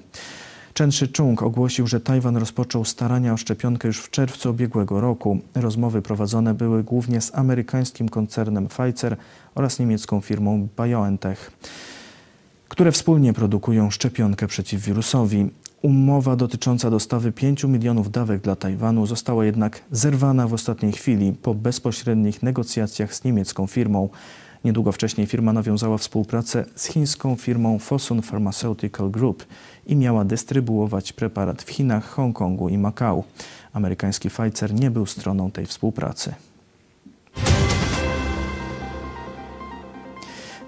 Chen 0.81 0.91
Shih-chung 0.91 1.43
ogłosił, 1.43 1.87
że 1.87 2.01
Tajwan 2.01 2.37
rozpoczął 2.37 2.85
starania 2.85 3.33
o 3.33 3.37
szczepionkę 3.37 3.89
już 3.89 3.99
w 3.99 4.11
czerwcu 4.11 4.51
ubiegłego 4.51 5.01
roku. 5.01 5.39
Rozmowy 5.55 6.03
prowadzone 6.03 6.55
były 6.55 6.85
głównie 6.85 7.21
z 7.21 7.35
amerykańskim 7.35 8.09
koncernem 8.09 8.69
Pfizer 8.69 9.17
oraz 9.55 9.79
niemiecką 9.79 10.21
firmą 10.21 10.69
BioNTech, 10.77 11.53
które 12.69 12.93
wspólnie 12.93 13.33
produkują 13.33 13.91
szczepionkę 13.91 14.47
przeciw 14.47 14.83
wirusowi. 14.83 15.51
Umowa 15.83 16.37
dotycząca 16.37 16.91
dostawy 16.91 17.33
5 17.33 17.65
milionów 17.65 18.11
dawek 18.11 18.41
dla 18.41 18.57
Tajwanu 18.57 19.07
została 19.07 19.45
jednak 19.45 19.83
zerwana 19.93 20.49
w 20.49 20.55
ostatniej 20.55 20.93
chwili 20.93 21.33
po 21.33 21.55
bezpośrednich 21.55 22.43
negocjacjach 22.43 23.15
z 23.15 23.25
niemiecką 23.25 23.67
firmą. 23.67 24.09
Niedługo 24.65 24.93
wcześniej 24.93 25.27
firma 25.27 25.53
nawiązała 25.53 25.99
współpracę 25.99 26.65
z 26.75 26.87
chińską 26.87 27.37
firmą 27.37 27.79
Fosun 27.79 28.23
Pharmaceutical 28.23 29.11
Group 29.11 29.47
i 29.87 29.97
miała 29.97 30.25
dystrybuować 30.25 31.13
preparat 31.13 31.63
w 31.63 31.71
Chinach, 31.71 32.11
Hongkongu 32.11 32.69
i 32.69 32.79
Makao. 32.79 33.25
Amerykański 33.73 34.31
Pfizer 34.31 34.75
nie 34.75 34.91
był 34.91 35.07
stroną 35.07 35.51
tej 35.51 35.67
współpracy. 35.67 36.35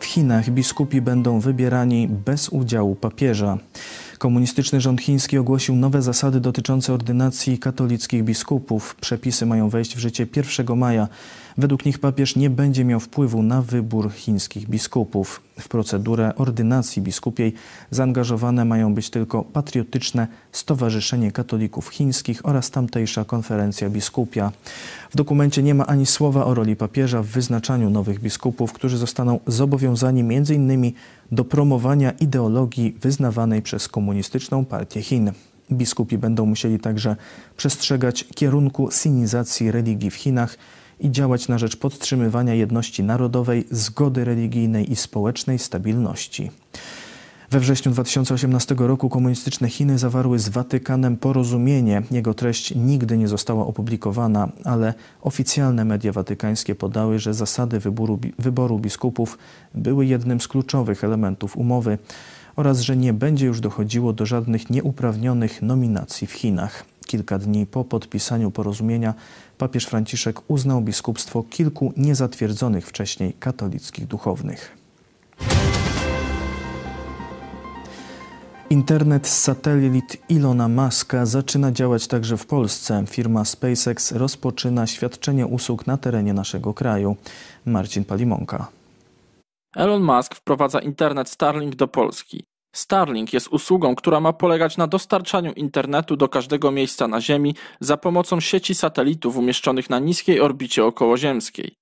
W 0.00 0.04
Chinach 0.04 0.50
biskupi 0.50 1.00
będą 1.00 1.40
wybierani 1.40 2.08
bez 2.08 2.48
udziału 2.48 2.94
papieża. 2.94 3.58
Komunistyczny 4.22 4.80
rząd 4.80 5.00
chiński 5.00 5.38
ogłosił 5.38 5.76
nowe 5.76 6.02
zasady 6.02 6.40
dotyczące 6.40 6.94
ordynacji 6.94 7.58
katolickich 7.58 8.24
biskupów. 8.24 8.96
Przepisy 9.00 9.46
mają 9.46 9.68
wejść 9.68 9.96
w 9.96 9.98
życie 9.98 10.26
1 10.36 10.76
maja. 10.76 11.08
Według 11.58 11.84
nich 11.84 11.98
papież 11.98 12.36
nie 12.36 12.50
będzie 12.50 12.84
miał 12.84 13.00
wpływu 13.00 13.42
na 13.42 13.62
wybór 13.62 14.12
chińskich 14.12 14.68
biskupów. 14.68 15.40
W 15.60 15.68
procedurę 15.68 16.34
ordynacji 16.36 17.02
biskupiej 17.02 17.54
zaangażowane 17.90 18.64
mają 18.64 18.94
być 18.94 19.10
tylko 19.10 19.44
patriotyczne 19.44 20.26
Stowarzyszenie 20.52 21.32
Katolików 21.32 21.88
Chińskich 21.88 22.46
oraz 22.46 22.70
tamtejsza 22.70 23.24
konferencja 23.24 23.90
biskupia. 23.90 24.52
W 25.10 25.16
dokumencie 25.16 25.62
nie 25.62 25.74
ma 25.74 25.86
ani 25.86 26.06
słowa 26.06 26.44
o 26.44 26.54
roli 26.54 26.76
papieża 26.76 27.22
w 27.22 27.26
wyznaczaniu 27.26 27.90
nowych 27.90 28.20
biskupów, 28.20 28.72
którzy 28.72 28.98
zostaną 28.98 29.40
zobowiązani 29.46 30.20
m.in. 30.20 30.92
do 31.32 31.44
promowania 31.44 32.10
ideologii 32.10 32.96
wyznawanej 33.00 33.62
przez 33.62 33.88
Komunistyczną 33.88 34.64
Partię 34.64 35.02
Chin. 35.02 35.32
Biskupi 35.72 36.18
będą 36.18 36.46
musieli 36.46 36.78
także 36.78 37.16
przestrzegać 37.56 38.24
kierunku 38.34 38.90
sinizacji 38.90 39.70
religii 39.70 40.10
w 40.10 40.14
Chinach 40.14 40.58
i 41.00 41.10
działać 41.10 41.48
na 41.48 41.58
rzecz 41.58 41.76
podtrzymywania 41.76 42.54
jedności 42.54 43.02
narodowej, 43.02 43.64
zgody 43.70 44.24
religijnej 44.24 44.92
i 44.92 44.96
społecznej 44.96 45.58
stabilności. 45.58 46.50
We 47.52 47.60
wrześniu 47.60 47.92
2018 47.92 48.74
roku 48.78 49.08
komunistyczne 49.08 49.68
Chiny 49.68 49.98
zawarły 49.98 50.38
z 50.38 50.48
Watykanem 50.48 51.16
porozumienie. 51.16 52.02
Jego 52.10 52.34
treść 52.34 52.74
nigdy 52.74 53.18
nie 53.18 53.28
została 53.28 53.66
opublikowana, 53.66 54.48
ale 54.64 54.94
oficjalne 55.22 55.84
media 55.84 56.12
watykańskie 56.12 56.74
podały, 56.74 57.18
że 57.18 57.34
zasady 57.34 57.80
wyboru, 57.80 58.18
wyboru 58.38 58.78
biskupów 58.78 59.38
były 59.74 60.06
jednym 60.06 60.40
z 60.40 60.48
kluczowych 60.48 61.04
elementów 61.04 61.56
umowy 61.56 61.98
oraz 62.56 62.80
że 62.80 62.96
nie 62.96 63.12
będzie 63.12 63.46
już 63.46 63.60
dochodziło 63.60 64.12
do 64.12 64.26
żadnych 64.26 64.70
nieuprawnionych 64.70 65.62
nominacji 65.62 66.26
w 66.26 66.32
Chinach. 66.32 66.84
Kilka 67.06 67.38
dni 67.38 67.66
po 67.66 67.84
podpisaniu 67.84 68.50
porozumienia 68.50 69.14
papież 69.58 69.86
Franciszek 69.86 70.40
uznał 70.48 70.80
biskupstwo 70.80 71.42
kilku 71.42 71.92
niezatwierdzonych 71.96 72.86
wcześniej 72.86 73.32
katolickich 73.32 74.06
duchownych. 74.06 74.76
Internet 78.72 79.26
z 79.28 79.42
satelit 79.42 80.16
Ilona 80.28 80.68
Muska 80.68 81.26
zaczyna 81.26 81.72
działać 81.72 82.06
także 82.06 82.36
w 82.36 82.46
Polsce. 82.46 83.04
Firma 83.08 83.44
SpaceX 83.44 84.12
rozpoczyna 84.12 84.86
świadczenie 84.86 85.46
usług 85.46 85.86
na 85.86 85.96
terenie 85.96 86.34
naszego 86.34 86.74
kraju. 86.74 87.16
Marcin 87.66 88.04
Palimonka. 88.04 88.68
Elon 89.76 90.02
Musk 90.02 90.34
wprowadza 90.34 90.80
internet 90.80 91.28
Starlink 91.28 91.74
do 91.74 91.88
Polski. 91.88 92.44
Starlink 92.74 93.32
jest 93.32 93.48
usługą, 93.48 93.94
która 93.94 94.20
ma 94.20 94.32
polegać 94.32 94.76
na 94.76 94.86
dostarczaniu 94.86 95.52
internetu 95.52 96.16
do 96.16 96.28
każdego 96.28 96.70
miejsca 96.70 97.08
na 97.08 97.20
Ziemi 97.20 97.54
za 97.80 97.96
pomocą 97.96 98.40
sieci 98.40 98.74
satelitów 98.74 99.36
umieszczonych 99.36 99.90
na 99.90 99.98
niskiej 99.98 100.40
orbicie 100.40 100.84
okołoziemskiej. 100.84 101.74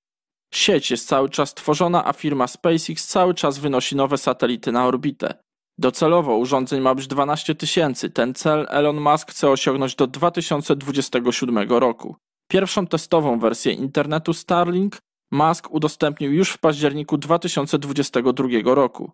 Sieć 0.54 0.90
jest 0.90 1.08
cały 1.08 1.28
czas 1.28 1.54
tworzona, 1.54 2.04
a 2.04 2.12
firma 2.12 2.46
SpaceX 2.46 3.06
cały 3.06 3.34
czas 3.34 3.58
wynosi 3.58 3.96
nowe 3.96 4.18
satelity 4.18 4.72
na 4.72 4.86
orbitę. 4.86 5.34
Docelowo 5.80 6.36
urządzeń 6.36 6.80
ma 6.80 6.94
być 6.94 7.06
12 7.06 7.54
tysięcy. 7.54 8.10
Ten 8.10 8.34
cel 8.34 8.66
Elon 8.70 9.00
Musk 9.00 9.30
chce 9.30 9.50
osiągnąć 9.50 9.94
do 9.94 10.06
2027 10.06 11.68
roku. 11.68 12.16
Pierwszą 12.48 12.86
testową 12.86 13.38
wersję 13.38 13.72
internetu 13.72 14.34
Starlink 14.34 14.98
Musk 15.30 15.70
udostępnił 15.70 16.32
już 16.32 16.50
w 16.50 16.58
październiku 16.58 17.18
2022 17.18 18.48
roku. 18.64 19.10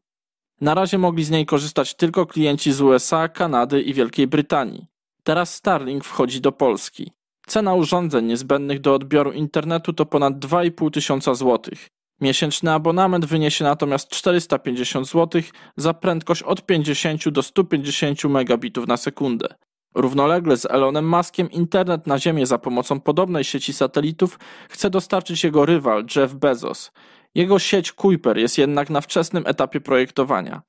Na 0.61 0.75
razie 0.75 0.99
mogli 0.99 1.25
z 1.25 1.31
niej 1.31 1.47
korzystać 1.47 1.95
tylko 1.95 2.27
klienci 2.27 2.73
z 2.73 2.81
USA, 2.81 3.29
Kanady 3.29 3.83
i 3.83 3.95
Wielkiej 3.95 4.27
Brytanii. 4.27 4.87
Teraz 5.23 5.55
Starlink 5.55 6.05
wchodzi 6.05 6.41
do 6.41 6.53
Polski. 6.53 7.13
Cena 7.47 7.75
urządzeń 7.75 8.25
niezbędnych 8.25 8.81
do 8.81 8.95
odbioru 8.95 9.33
internetu 9.33 9.93
to 9.93 10.07
ponad 10.07 10.35
2,5 10.35 10.91
tysiąca 10.91 11.35
złotych. 11.35 11.89
Miesięczny 12.21 12.73
abonament 12.73 13.27
wyniesie 13.27 13.65
natomiast 13.65 14.09
450 14.09 15.09
zł 15.09 15.43
za 15.77 15.95
prędkość 15.95 16.43
od 16.43 16.67
50 16.67 17.29
do 17.29 17.43
150 17.43 18.25
megabitów 18.25 18.87
na 18.87 18.97
sekundę. 18.97 19.49
Równolegle 19.95 20.57
z 20.57 20.67
Elonem 20.67 21.09
Muskiem 21.09 21.51
internet 21.51 22.07
na 22.07 22.19
Ziemię 22.19 22.47
za 22.47 22.59
pomocą 22.59 23.01
podobnej 23.01 23.45
sieci 23.45 23.73
satelitów 23.73 24.39
chce 24.69 24.91
dostarczyć 24.91 25.45
jego 25.45 25.67
rywal 25.67 26.05
Jeff 26.17 26.35
Bezos. 26.35 26.93
Jego 27.35 27.59
sieć 27.59 27.93
Kuiper 27.93 28.39
jest 28.39 28.59
jednak 28.59 28.91
na 28.91 29.01
wczesnym 29.01 29.45
etapie 29.47 29.81
projektowania. 29.81 30.63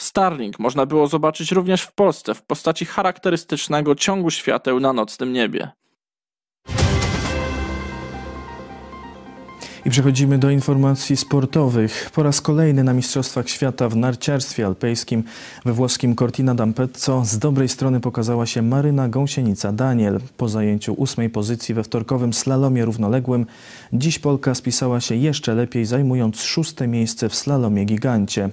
Starlink 0.00 0.58
można 0.58 0.86
było 0.86 1.06
zobaczyć 1.06 1.52
również 1.52 1.82
w 1.82 1.92
Polsce 1.92 2.34
w 2.34 2.42
postaci 2.42 2.84
charakterystycznego 2.84 3.94
ciągu 3.94 4.30
świateł 4.30 4.80
na 4.80 4.92
nocnym 4.92 5.32
niebie. 5.32 5.70
I 9.84 9.90
przechodzimy 9.90 10.38
do 10.38 10.50
informacji 10.50 11.16
sportowych. 11.16 12.10
Po 12.14 12.22
raz 12.22 12.40
kolejny 12.40 12.84
na 12.84 12.92
Mistrzostwach 12.92 13.48
Świata 13.48 13.88
w 13.88 13.96
narciarstwie 13.96 14.66
alpejskim 14.66 15.24
we 15.64 15.72
włoskim 15.72 16.16
Cortina 16.16 16.54
d'Ampezzo 16.54 17.24
z 17.24 17.38
dobrej 17.38 17.68
strony 17.68 18.00
pokazała 18.00 18.46
się 18.46 18.62
Maryna 18.62 19.08
Gąsienica-Daniel. 19.08 20.20
Po 20.36 20.48
zajęciu 20.48 20.94
ósmej 20.94 21.30
pozycji 21.30 21.74
we 21.74 21.84
wtorkowym 21.84 22.32
slalomie 22.32 22.84
równoległym 22.84 23.46
dziś 23.92 24.18
Polka 24.18 24.54
spisała 24.54 25.00
się 25.00 25.14
jeszcze 25.14 25.54
lepiej 25.54 25.84
zajmując 25.84 26.42
szóste 26.42 26.88
miejsce 26.88 27.28
w 27.28 27.34
slalomie 27.34 27.84
gigancie. 27.84 28.50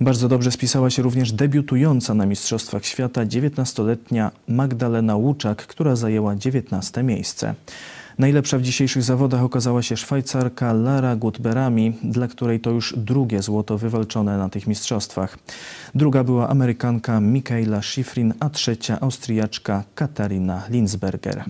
Bardzo 0.00 0.28
dobrze 0.28 0.52
spisała 0.52 0.90
się 0.90 1.02
również 1.02 1.32
debiutująca 1.32 2.14
na 2.14 2.26
Mistrzostwach 2.26 2.86
Świata 2.86 3.26
19-letnia 3.26 4.30
Magdalena 4.48 5.16
Łuczak, 5.16 5.66
która 5.66 5.96
zajęła 5.96 6.36
19 6.36 7.02
miejsce. 7.02 7.54
Najlepsza 8.18 8.58
w 8.58 8.62
dzisiejszych 8.62 9.02
zawodach 9.02 9.42
okazała 9.42 9.82
się 9.82 9.96
Szwajcarka 9.96 10.72
Lara 10.72 11.16
Gutberami, 11.16 11.92
dla 12.02 12.28
której 12.28 12.60
to 12.60 12.70
już 12.70 12.94
drugie 12.96 13.42
złoto 13.42 13.78
wywalczone 13.78 14.38
na 14.38 14.48
tych 14.48 14.66
mistrzostwach. 14.66 15.38
Druga 15.94 16.24
była 16.24 16.48
Amerykanka 16.48 17.20
Michaela 17.20 17.82
Schifrin, 17.82 18.34
a 18.40 18.50
trzecia 18.50 19.00
Austriaczka 19.00 19.84
Katarina 19.94 20.62
Linsberger. 20.70 21.44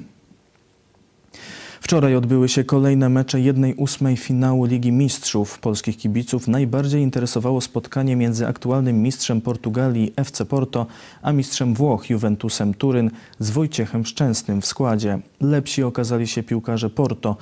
Wczoraj 1.81 2.17
odbyły 2.17 2.49
się 2.49 2.65
kolejne 2.65 3.09
mecze 3.09 3.41
jednej 3.41 3.75
ósmej 3.75 4.17
finału 4.17 4.65
Ligi 4.65 4.93
Mistrzów. 4.93 5.59
Polskich 5.59 5.97
kibiców 5.97 6.49
najbardziej 6.49 7.03
interesowało 7.03 7.61
spotkanie 7.61 8.17
między 8.17 8.47
aktualnym 8.47 9.03
mistrzem 9.03 9.41
Portugalii 9.41 10.13
FC 10.17 10.45
Porto, 10.45 10.87
a 11.23 11.33
mistrzem 11.33 11.75
Włoch 11.75 12.11
Juventusem 12.11 12.75
Turyn 12.75 13.11
z 13.39 13.51
Wojciechem 13.51 14.07
Szczęsnym 14.07 14.61
w 14.61 14.67
składzie. 14.67 15.19
Lepsi 15.41 15.83
okazali 15.83 16.27
się 16.27 16.43
piłkarze 16.43 16.91
Porto 16.91 17.37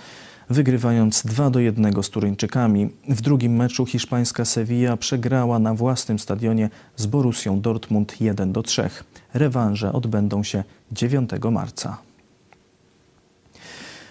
wygrywając 0.51 1.27
2 1.27 1.51
do 1.51 1.61
1 1.61 2.03
z 2.03 2.11
Turyńczykami. 2.11 2.91
W 3.09 3.21
drugim 3.21 3.57
meczu 3.57 3.87
hiszpańska 3.87 4.45
Sevilla 4.45 4.97
przegrała 4.97 5.59
na 5.59 5.75
własnym 5.75 6.19
stadionie 6.19 6.71
z 6.97 7.07
Borussią 7.07 7.61
Dortmund 7.61 8.21
1 8.21 8.53
do 8.53 8.63
3. 8.63 8.91
Rewanże 9.35 9.93
odbędą 9.93 10.43
się 10.43 10.65
9 10.93 11.31
marca. 11.51 12.08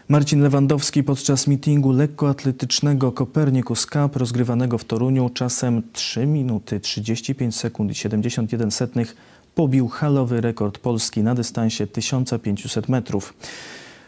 Marcin 0.09 0.41
Lewandowski 0.41 1.03
podczas 1.03 1.47
mitingu 1.47 1.91
lekkoatletycznego 1.91 3.11
Copernicus 3.11 3.85
Cup 3.85 4.15
rozgrywanego 4.15 4.77
w 4.77 4.85
Toruniu 4.85 5.29
czasem 5.29 5.83
3 5.93 6.25
minuty 6.25 6.79
35 6.79 7.55
sekund 7.55 7.91
i 7.91 7.95
71 7.95 8.71
setnych 8.71 9.15
pobił 9.55 9.87
halowy 9.87 10.41
rekord 10.41 10.77
Polski 10.77 11.23
na 11.23 11.35
dystansie 11.35 11.87
1500 11.87 12.89
metrów. 12.89 13.33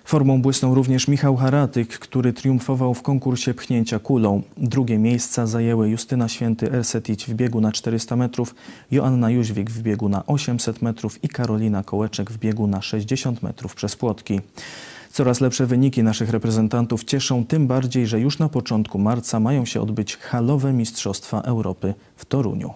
Formą 0.06 0.42
błysnął 0.42 0.76
również 0.76 1.08
Michał 1.08 1.36
Haratyk, 1.36 2.00
który 2.00 2.34
triumfował 2.34 2.94
w 2.94 3.02
konkursie 3.02 3.54
pchnięcia 3.54 4.00
kulą. 4.00 4.42
Drugie 4.58 4.98
miejsca 4.98 5.48
zajęły 5.48 5.90
Justyna 5.90 6.28
Święty-Ersetic 6.28 7.26
w 7.26 7.34
biegu 7.34 7.62
na 7.62 7.72
400 7.72 8.16
metrów, 8.16 8.56
Joanna 8.92 9.30
Jóźwik 9.30 9.72
w 9.72 9.82
biegu 9.82 10.10
na 10.10 10.26
800 10.26 10.82
metrów 10.82 11.24
i 11.24 11.30
Karolina 11.30 11.84
Kołeczek 11.84 12.32
w 12.32 12.38
biegu 12.38 12.68
na 12.68 12.82
60 12.82 13.44
metrów 13.44 13.76
przez 13.76 13.96
płotki. 13.96 14.42
Coraz 15.12 15.42
lepsze 15.42 15.66
wyniki 15.66 16.04
naszych 16.04 16.30
reprezentantów 16.30 17.04
cieszą 17.04 17.46
tym 17.46 17.68
bardziej, 17.68 18.08
że 18.08 18.20
już 18.20 18.40
na 18.40 18.50
początku 18.50 19.00
marca 19.00 19.40
mają 19.40 19.66
się 19.66 19.82
odbyć 19.82 20.18
halowe 20.18 20.74
Mistrzostwa 20.74 21.42
Europy 21.42 21.94
w 22.16 22.26
Toruniu. 22.26 22.74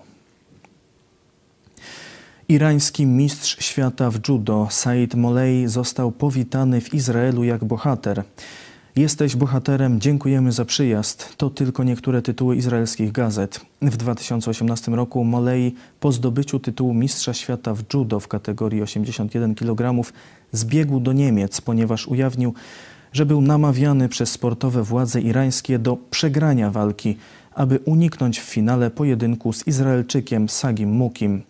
Irański 2.50 3.06
mistrz 3.06 3.65
świata 3.65 4.10
w 4.10 4.19
judo 4.28 4.67
Said 4.72 5.15
Molei 5.15 5.67
został 5.67 6.12
powitany 6.12 6.82
w 6.82 6.93
Izraelu 6.93 7.43
jak 7.43 7.63
bohater. 7.63 8.24
Jesteś 8.96 9.36
bohaterem, 9.36 10.02
dziękujemy 10.02 10.52
za 10.52 10.66
przyjazd. 10.66 11.38
To 11.38 11.50
tylko 11.50 11.84
niektóre 11.84 12.22
tytuły 12.22 12.56
izraelskich 12.56 13.12
gazet. 13.12 13.60
W 13.82 13.98
2018 13.98 14.92
roku 14.92 15.24
Molei 15.24 15.76
po 16.00 16.12
zdobyciu 16.12 16.60
tytułu 16.60 16.94
mistrza 16.94 17.34
świata 17.34 17.74
w 17.74 17.84
judo 17.94 18.20
w 18.20 18.28
kategorii 18.28 18.82
81 18.82 19.56
kg 19.56 20.12
zbiegł 20.52 21.00
do 21.00 21.14
Niemiec, 21.14 21.62
ponieważ 21.62 22.08
ujawnił, 22.08 22.54
że 23.14 23.26
był 23.26 23.42
namawiany 23.42 24.10
przez 24.10 24.32
sportowe 24.32 24.84
władze 24.84 25.22
irańskie 25.22 25.80
do 25.80 25.98
przegrania 26.10 26.72
walki, 26.72 27.18
aby 27.56 27.80
uniknąć 27.86 28.40
w 28.40 28.44
finale 28.44 28.92
pojedynku 28.92 29.54
z 29.54 29.68
Izraelczykiem 29.68 30.50
Sagim 30.50 30.90
Mukim. 30.90 31.42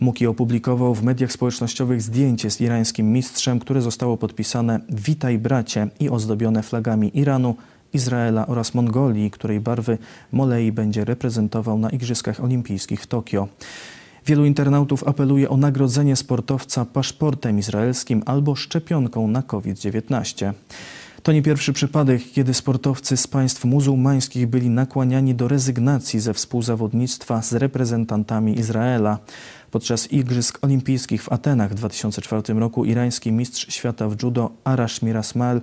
Muki 0.00 0.26
opublikował 0.26 0.94
w 0.94 1.02
mediach 1.02 1.32
społecznościowych 1.32 2.02
zdjęcie 2.02 2.50
z 2.50 2.60
irańskim 2.60 3.12
mistrzem, 3.12 3.58
które 3.58 3.82
zostało 3.82 4.16
podpisane 4.16 4.80
Witaj 4.88 5.38
bracie 5.38 5.88
i 6.00 6.08
ozdobione 6.08 6.62
flagami 6.62 7.18
Iranu, 7.18 7.56
Izraela 7.92 8.46
oraz 8.46 8.74
Mongolii, 8.74 9.30
której 9.30 9.60
barwy 9.60 9.98
Molei 10.32 10.72
będzie 10.72 11.04
reprezentował 11.04 11.78
na 11.78 11.90
Igrzyskach 11.90 12.44
Olimpijskich 12.44 13.02
w 13.02 13.06
Tokio. 13.06 13.48
Wielu 14.26 14.44
internautów 14.44 15.08
apeluje 15.08 15.50
o 15.50 15.56
nagrodzenie 15.56 16.16
sportowca 16.16 16.84
paszportem 16.84 17.58
izraelskim 17.58 18.22
albo 18.26 18.54
szczepionką 18.54 19.28
na 19.28 19.42
COVID-19. 19.42 20.52
To 21.22 21.32
nie 21.32 21.42
pierwszy 21.42 21.72
przypadek, 21.72 22.22
kiedy 22.32 22.54
sportowcy 22.54 23.16
z 23.16 23.26
państw 23.26 23.64
muzułmańskich 23.64 24.46
byli 24.46 24.70
nakłaniani 24.70 25.34
do 25.34 25.48
rezygnacji 25.48 26.20
ze 26.20 26.34
współzawodnictwa 26.34 27.42
z 27.42 27.52
reprezentantami 27.52 28.58
Izraela. 28.58 29.18
Podczas 29.70 30.12
Igrzysk 30.12 30.58
Olimpijskich 30.62 31.22
w 31.22 31.32
Atenach 31.32 31.70
w 31.70 31.74
2004 31.74 32.54
roku 32.54 32.84
irański 32.84 33.32
mistrz 33.32 33.74
świata 33.74 34.08
w 34.08 34.22
judo 34.22 34.50
Arash 34.64 35.02
Mirasmal 35.02 35.62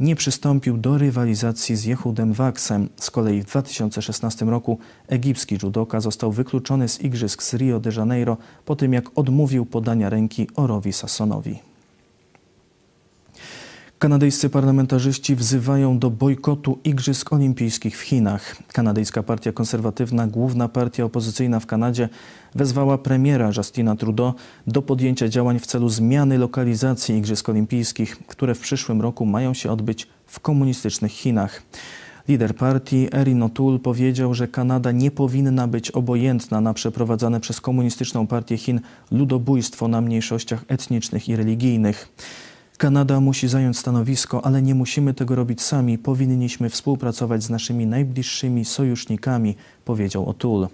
nie 0.00 0.16
przystąpił 0.16 0.76
do 0.76 0.98
rywalizacji 0.98 1.76
z 1.76 1.84
Jehudem 1.84 2.32
Waksem. 2.32 2.88
Z 2.96 3.10
kolei 3.10 3.42
w 3.42 3.46
2016 3.46 4.44
roku 4.44 4.78
egipski 5.08 5.58
judoka 5.62 6.00
został 6.00 6.32
wykluczony 6.32 6.88
z 6.88 7.00
Igrzysk 7.00 7.42
z 7.42 7.54
Rio 7.54 7.80
de 7.80 7.90
Janeiro 7.96 8.36
po 8.64 8.76
tym, 8.76 8.92
jak 8.92 9.18
odmówił 9.18 9.66
podania 9.66 10.10
ręki 10.10 10.46
Orowi 10.56 10.92
Sassonowi. 10.92 11.67
Kanadyjscy 13.98 14.50
parlamentarzyści 14.50 15.36
wzywają 15.36 15.98
do 15.98 16.10
bojkotu 16.10 16.78
Igrzysk 16.84 17.32
Olimpijskich 17.32 17.98
w 17.98 18.00
Chinach. 18.00 18.56
Kanadyjska 18.72 19.22
Partia 19.22 19.52
Konserwatywna, 19.52 20.26
główna 20.26 20.68
partia 20.68 21.04
opozycyjna 21.04 21.60
w 21.60 21.66
Kanadzie, 21.66 22.08
wezwała 22.54 22.98
premiera 22.98 23.50
Justina 23.56 23.96
Trudeau 23.96 24.32
do 24.66 24.82
podjęcia 24.82 25.28
działań 25.28 25.58
w 25.58 25.66
celu 25.66 25.88
zmiany 25.88 26.38
lokalizacji 26.38 27.16
Igrzysk 27.16 27.48
Olimpijskich, 27.48 28.16
które 28.26 28.54
w 28.54 28.60
przyszłym 28.60 29.00
roku 29.00 29.26
mają 29.26 29.54
się 29.54 29.70
odbyć 29.70 30.06
w 30.26 30.40
komunistycznych 30.40 31.12
Chinach. 31.12 31.62
Lider 32.28 32.56
partii 32.56 33.08
Erin 33.12 33.40
O'Toole 33.40 33.78
powiedział, 33.78 34.34
że 34.34 34.48
Kanada 34.48 34.92
nie 34.92 35.10
powinna 35.10 35.68
być 35.68 35.90
obojętna 35.90 36.60
na 36.60 36.74
przeprowadzane 36.74 37.40
przez 37.40 37.60
komunistyczną 37.60 38.26
partię 38.26 38.56
Chin 38.56 38.80
ludobójstwo 39.10 39.88
na 39.88 40.00
mniejszościach 40.00 40.64
etnicznych 40.68 41.28
i 41.28 41.36
religijnych. 41.36 42.08
Kanada 42.78 43.20
musi 43.20 43.48
zająć 43.48 43.78
stanowisko, 43.78 44.44
ale 44.44 44.62
nie 44.62 44.74
musimy 44.74 45.14
tego 45.14 45.34
robić 45.34 45.62
sami. 45.62 45.98
Powinniśmy 45.98 46.70
współpracować 46.70 47.42
z 47.42 47.50
naszymi 47.50 47.86
najbliższymi 47.86 48.64
sojusznikami, 48.64 49.56
powiedział 49.84 50.24
O'Toole. 50.24 50.68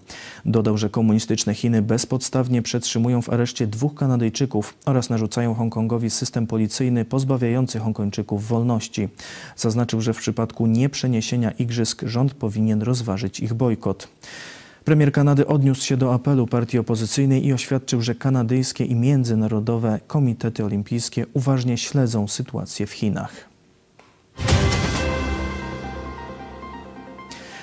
Dodał, 0.45 0.79
że 0.79 0.91
komunistyczne 0.91 1.55
Chiny 1.55 1.83
bezpodstawnie 1.83 2.63
przetrzymują 2.63 3.23
w 3.23 3.31
areszcie 3.31 3.67
dwóch 3.67 3.95
Kanadyjczyków 3.95 4.75
oraz 4.87 5.11
narzucają 5.11 5.55
Hongkongowi 5.55 6.11
system 6.11 6.47
policyjny 6.47 7.05
pozbawiający 7.05 7.79
Hongkończyków 7.79 8.49
wolności. 8.49 9.09
Zaznaczył, 9.57 10.01
że 10.01 10.15
w 10.15 10.19
przypadku 10.19 10.67
nieprzeniesienia 10.67 11.51
igrzysk 11.51 12.03
rząd 12.07 12.35
powinien 12.35 12.83
rozważyć 12.83 13.41
ich 13.41 13.55
bojkot. 13.55 14.09
Premier 14.85 15.13
Kanady 15.13 15.47
odniósł 15.47 15.83
się 15.83 15.97
do 15.97 16.15
apelu 16.15 16.47
partii 16.47 16.79
opozycyjnej 16.79 17.47
i 17.47 17.53
oświadczył, 17.53 18.03
że 18.03 18.15
kanadyjskie 18.15 18.85
i 18.85 18.95
międzynarodowe 18.95 20.01
komitety 20.07 20.65
olimpijskie 20.65 21.27
uważnie 21.33 21.79
śledzą 21.79 22.29
sytuację 22.29 22.87
w 22.87 22.93
Chinach. 22.93 23.49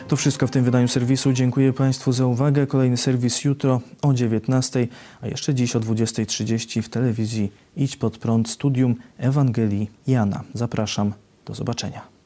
To 0.08 0.16
wszystko 0.16 0.48
w 0.48 0.52
tym 0.52 0.64
wydaniu 0.64 0.88
serwisu. 0.88 1.34
Dziękuję 1.34 1.74
Państwu 1.74 2.12
za 2.12 2.26
uwagę. 2.26 2.68
Kolejny 2.68 2.98
serwis 2.98 3.44
jutro 3.44 3.82
o 4.02 4.14
19, 4.14 4.88
a 5.22 5.28
jeszcze 5.28 5.54
dziś 5.54 5.76
o 5.76 5.80
20.30 5.80 6.82
w 6.82 6.90
telewizji 6.90 7.52
Idź 7.78 7.98
pod 7.98 8.18
prąd 8.18 8.50
studium 8.50 8.96
Ewangelii 9.18 9.90
Jana. 10.08 10.44
Zapraszam. 10.54 11.14
Do 11.46 11.54
zobaczenia. 11.54 12.21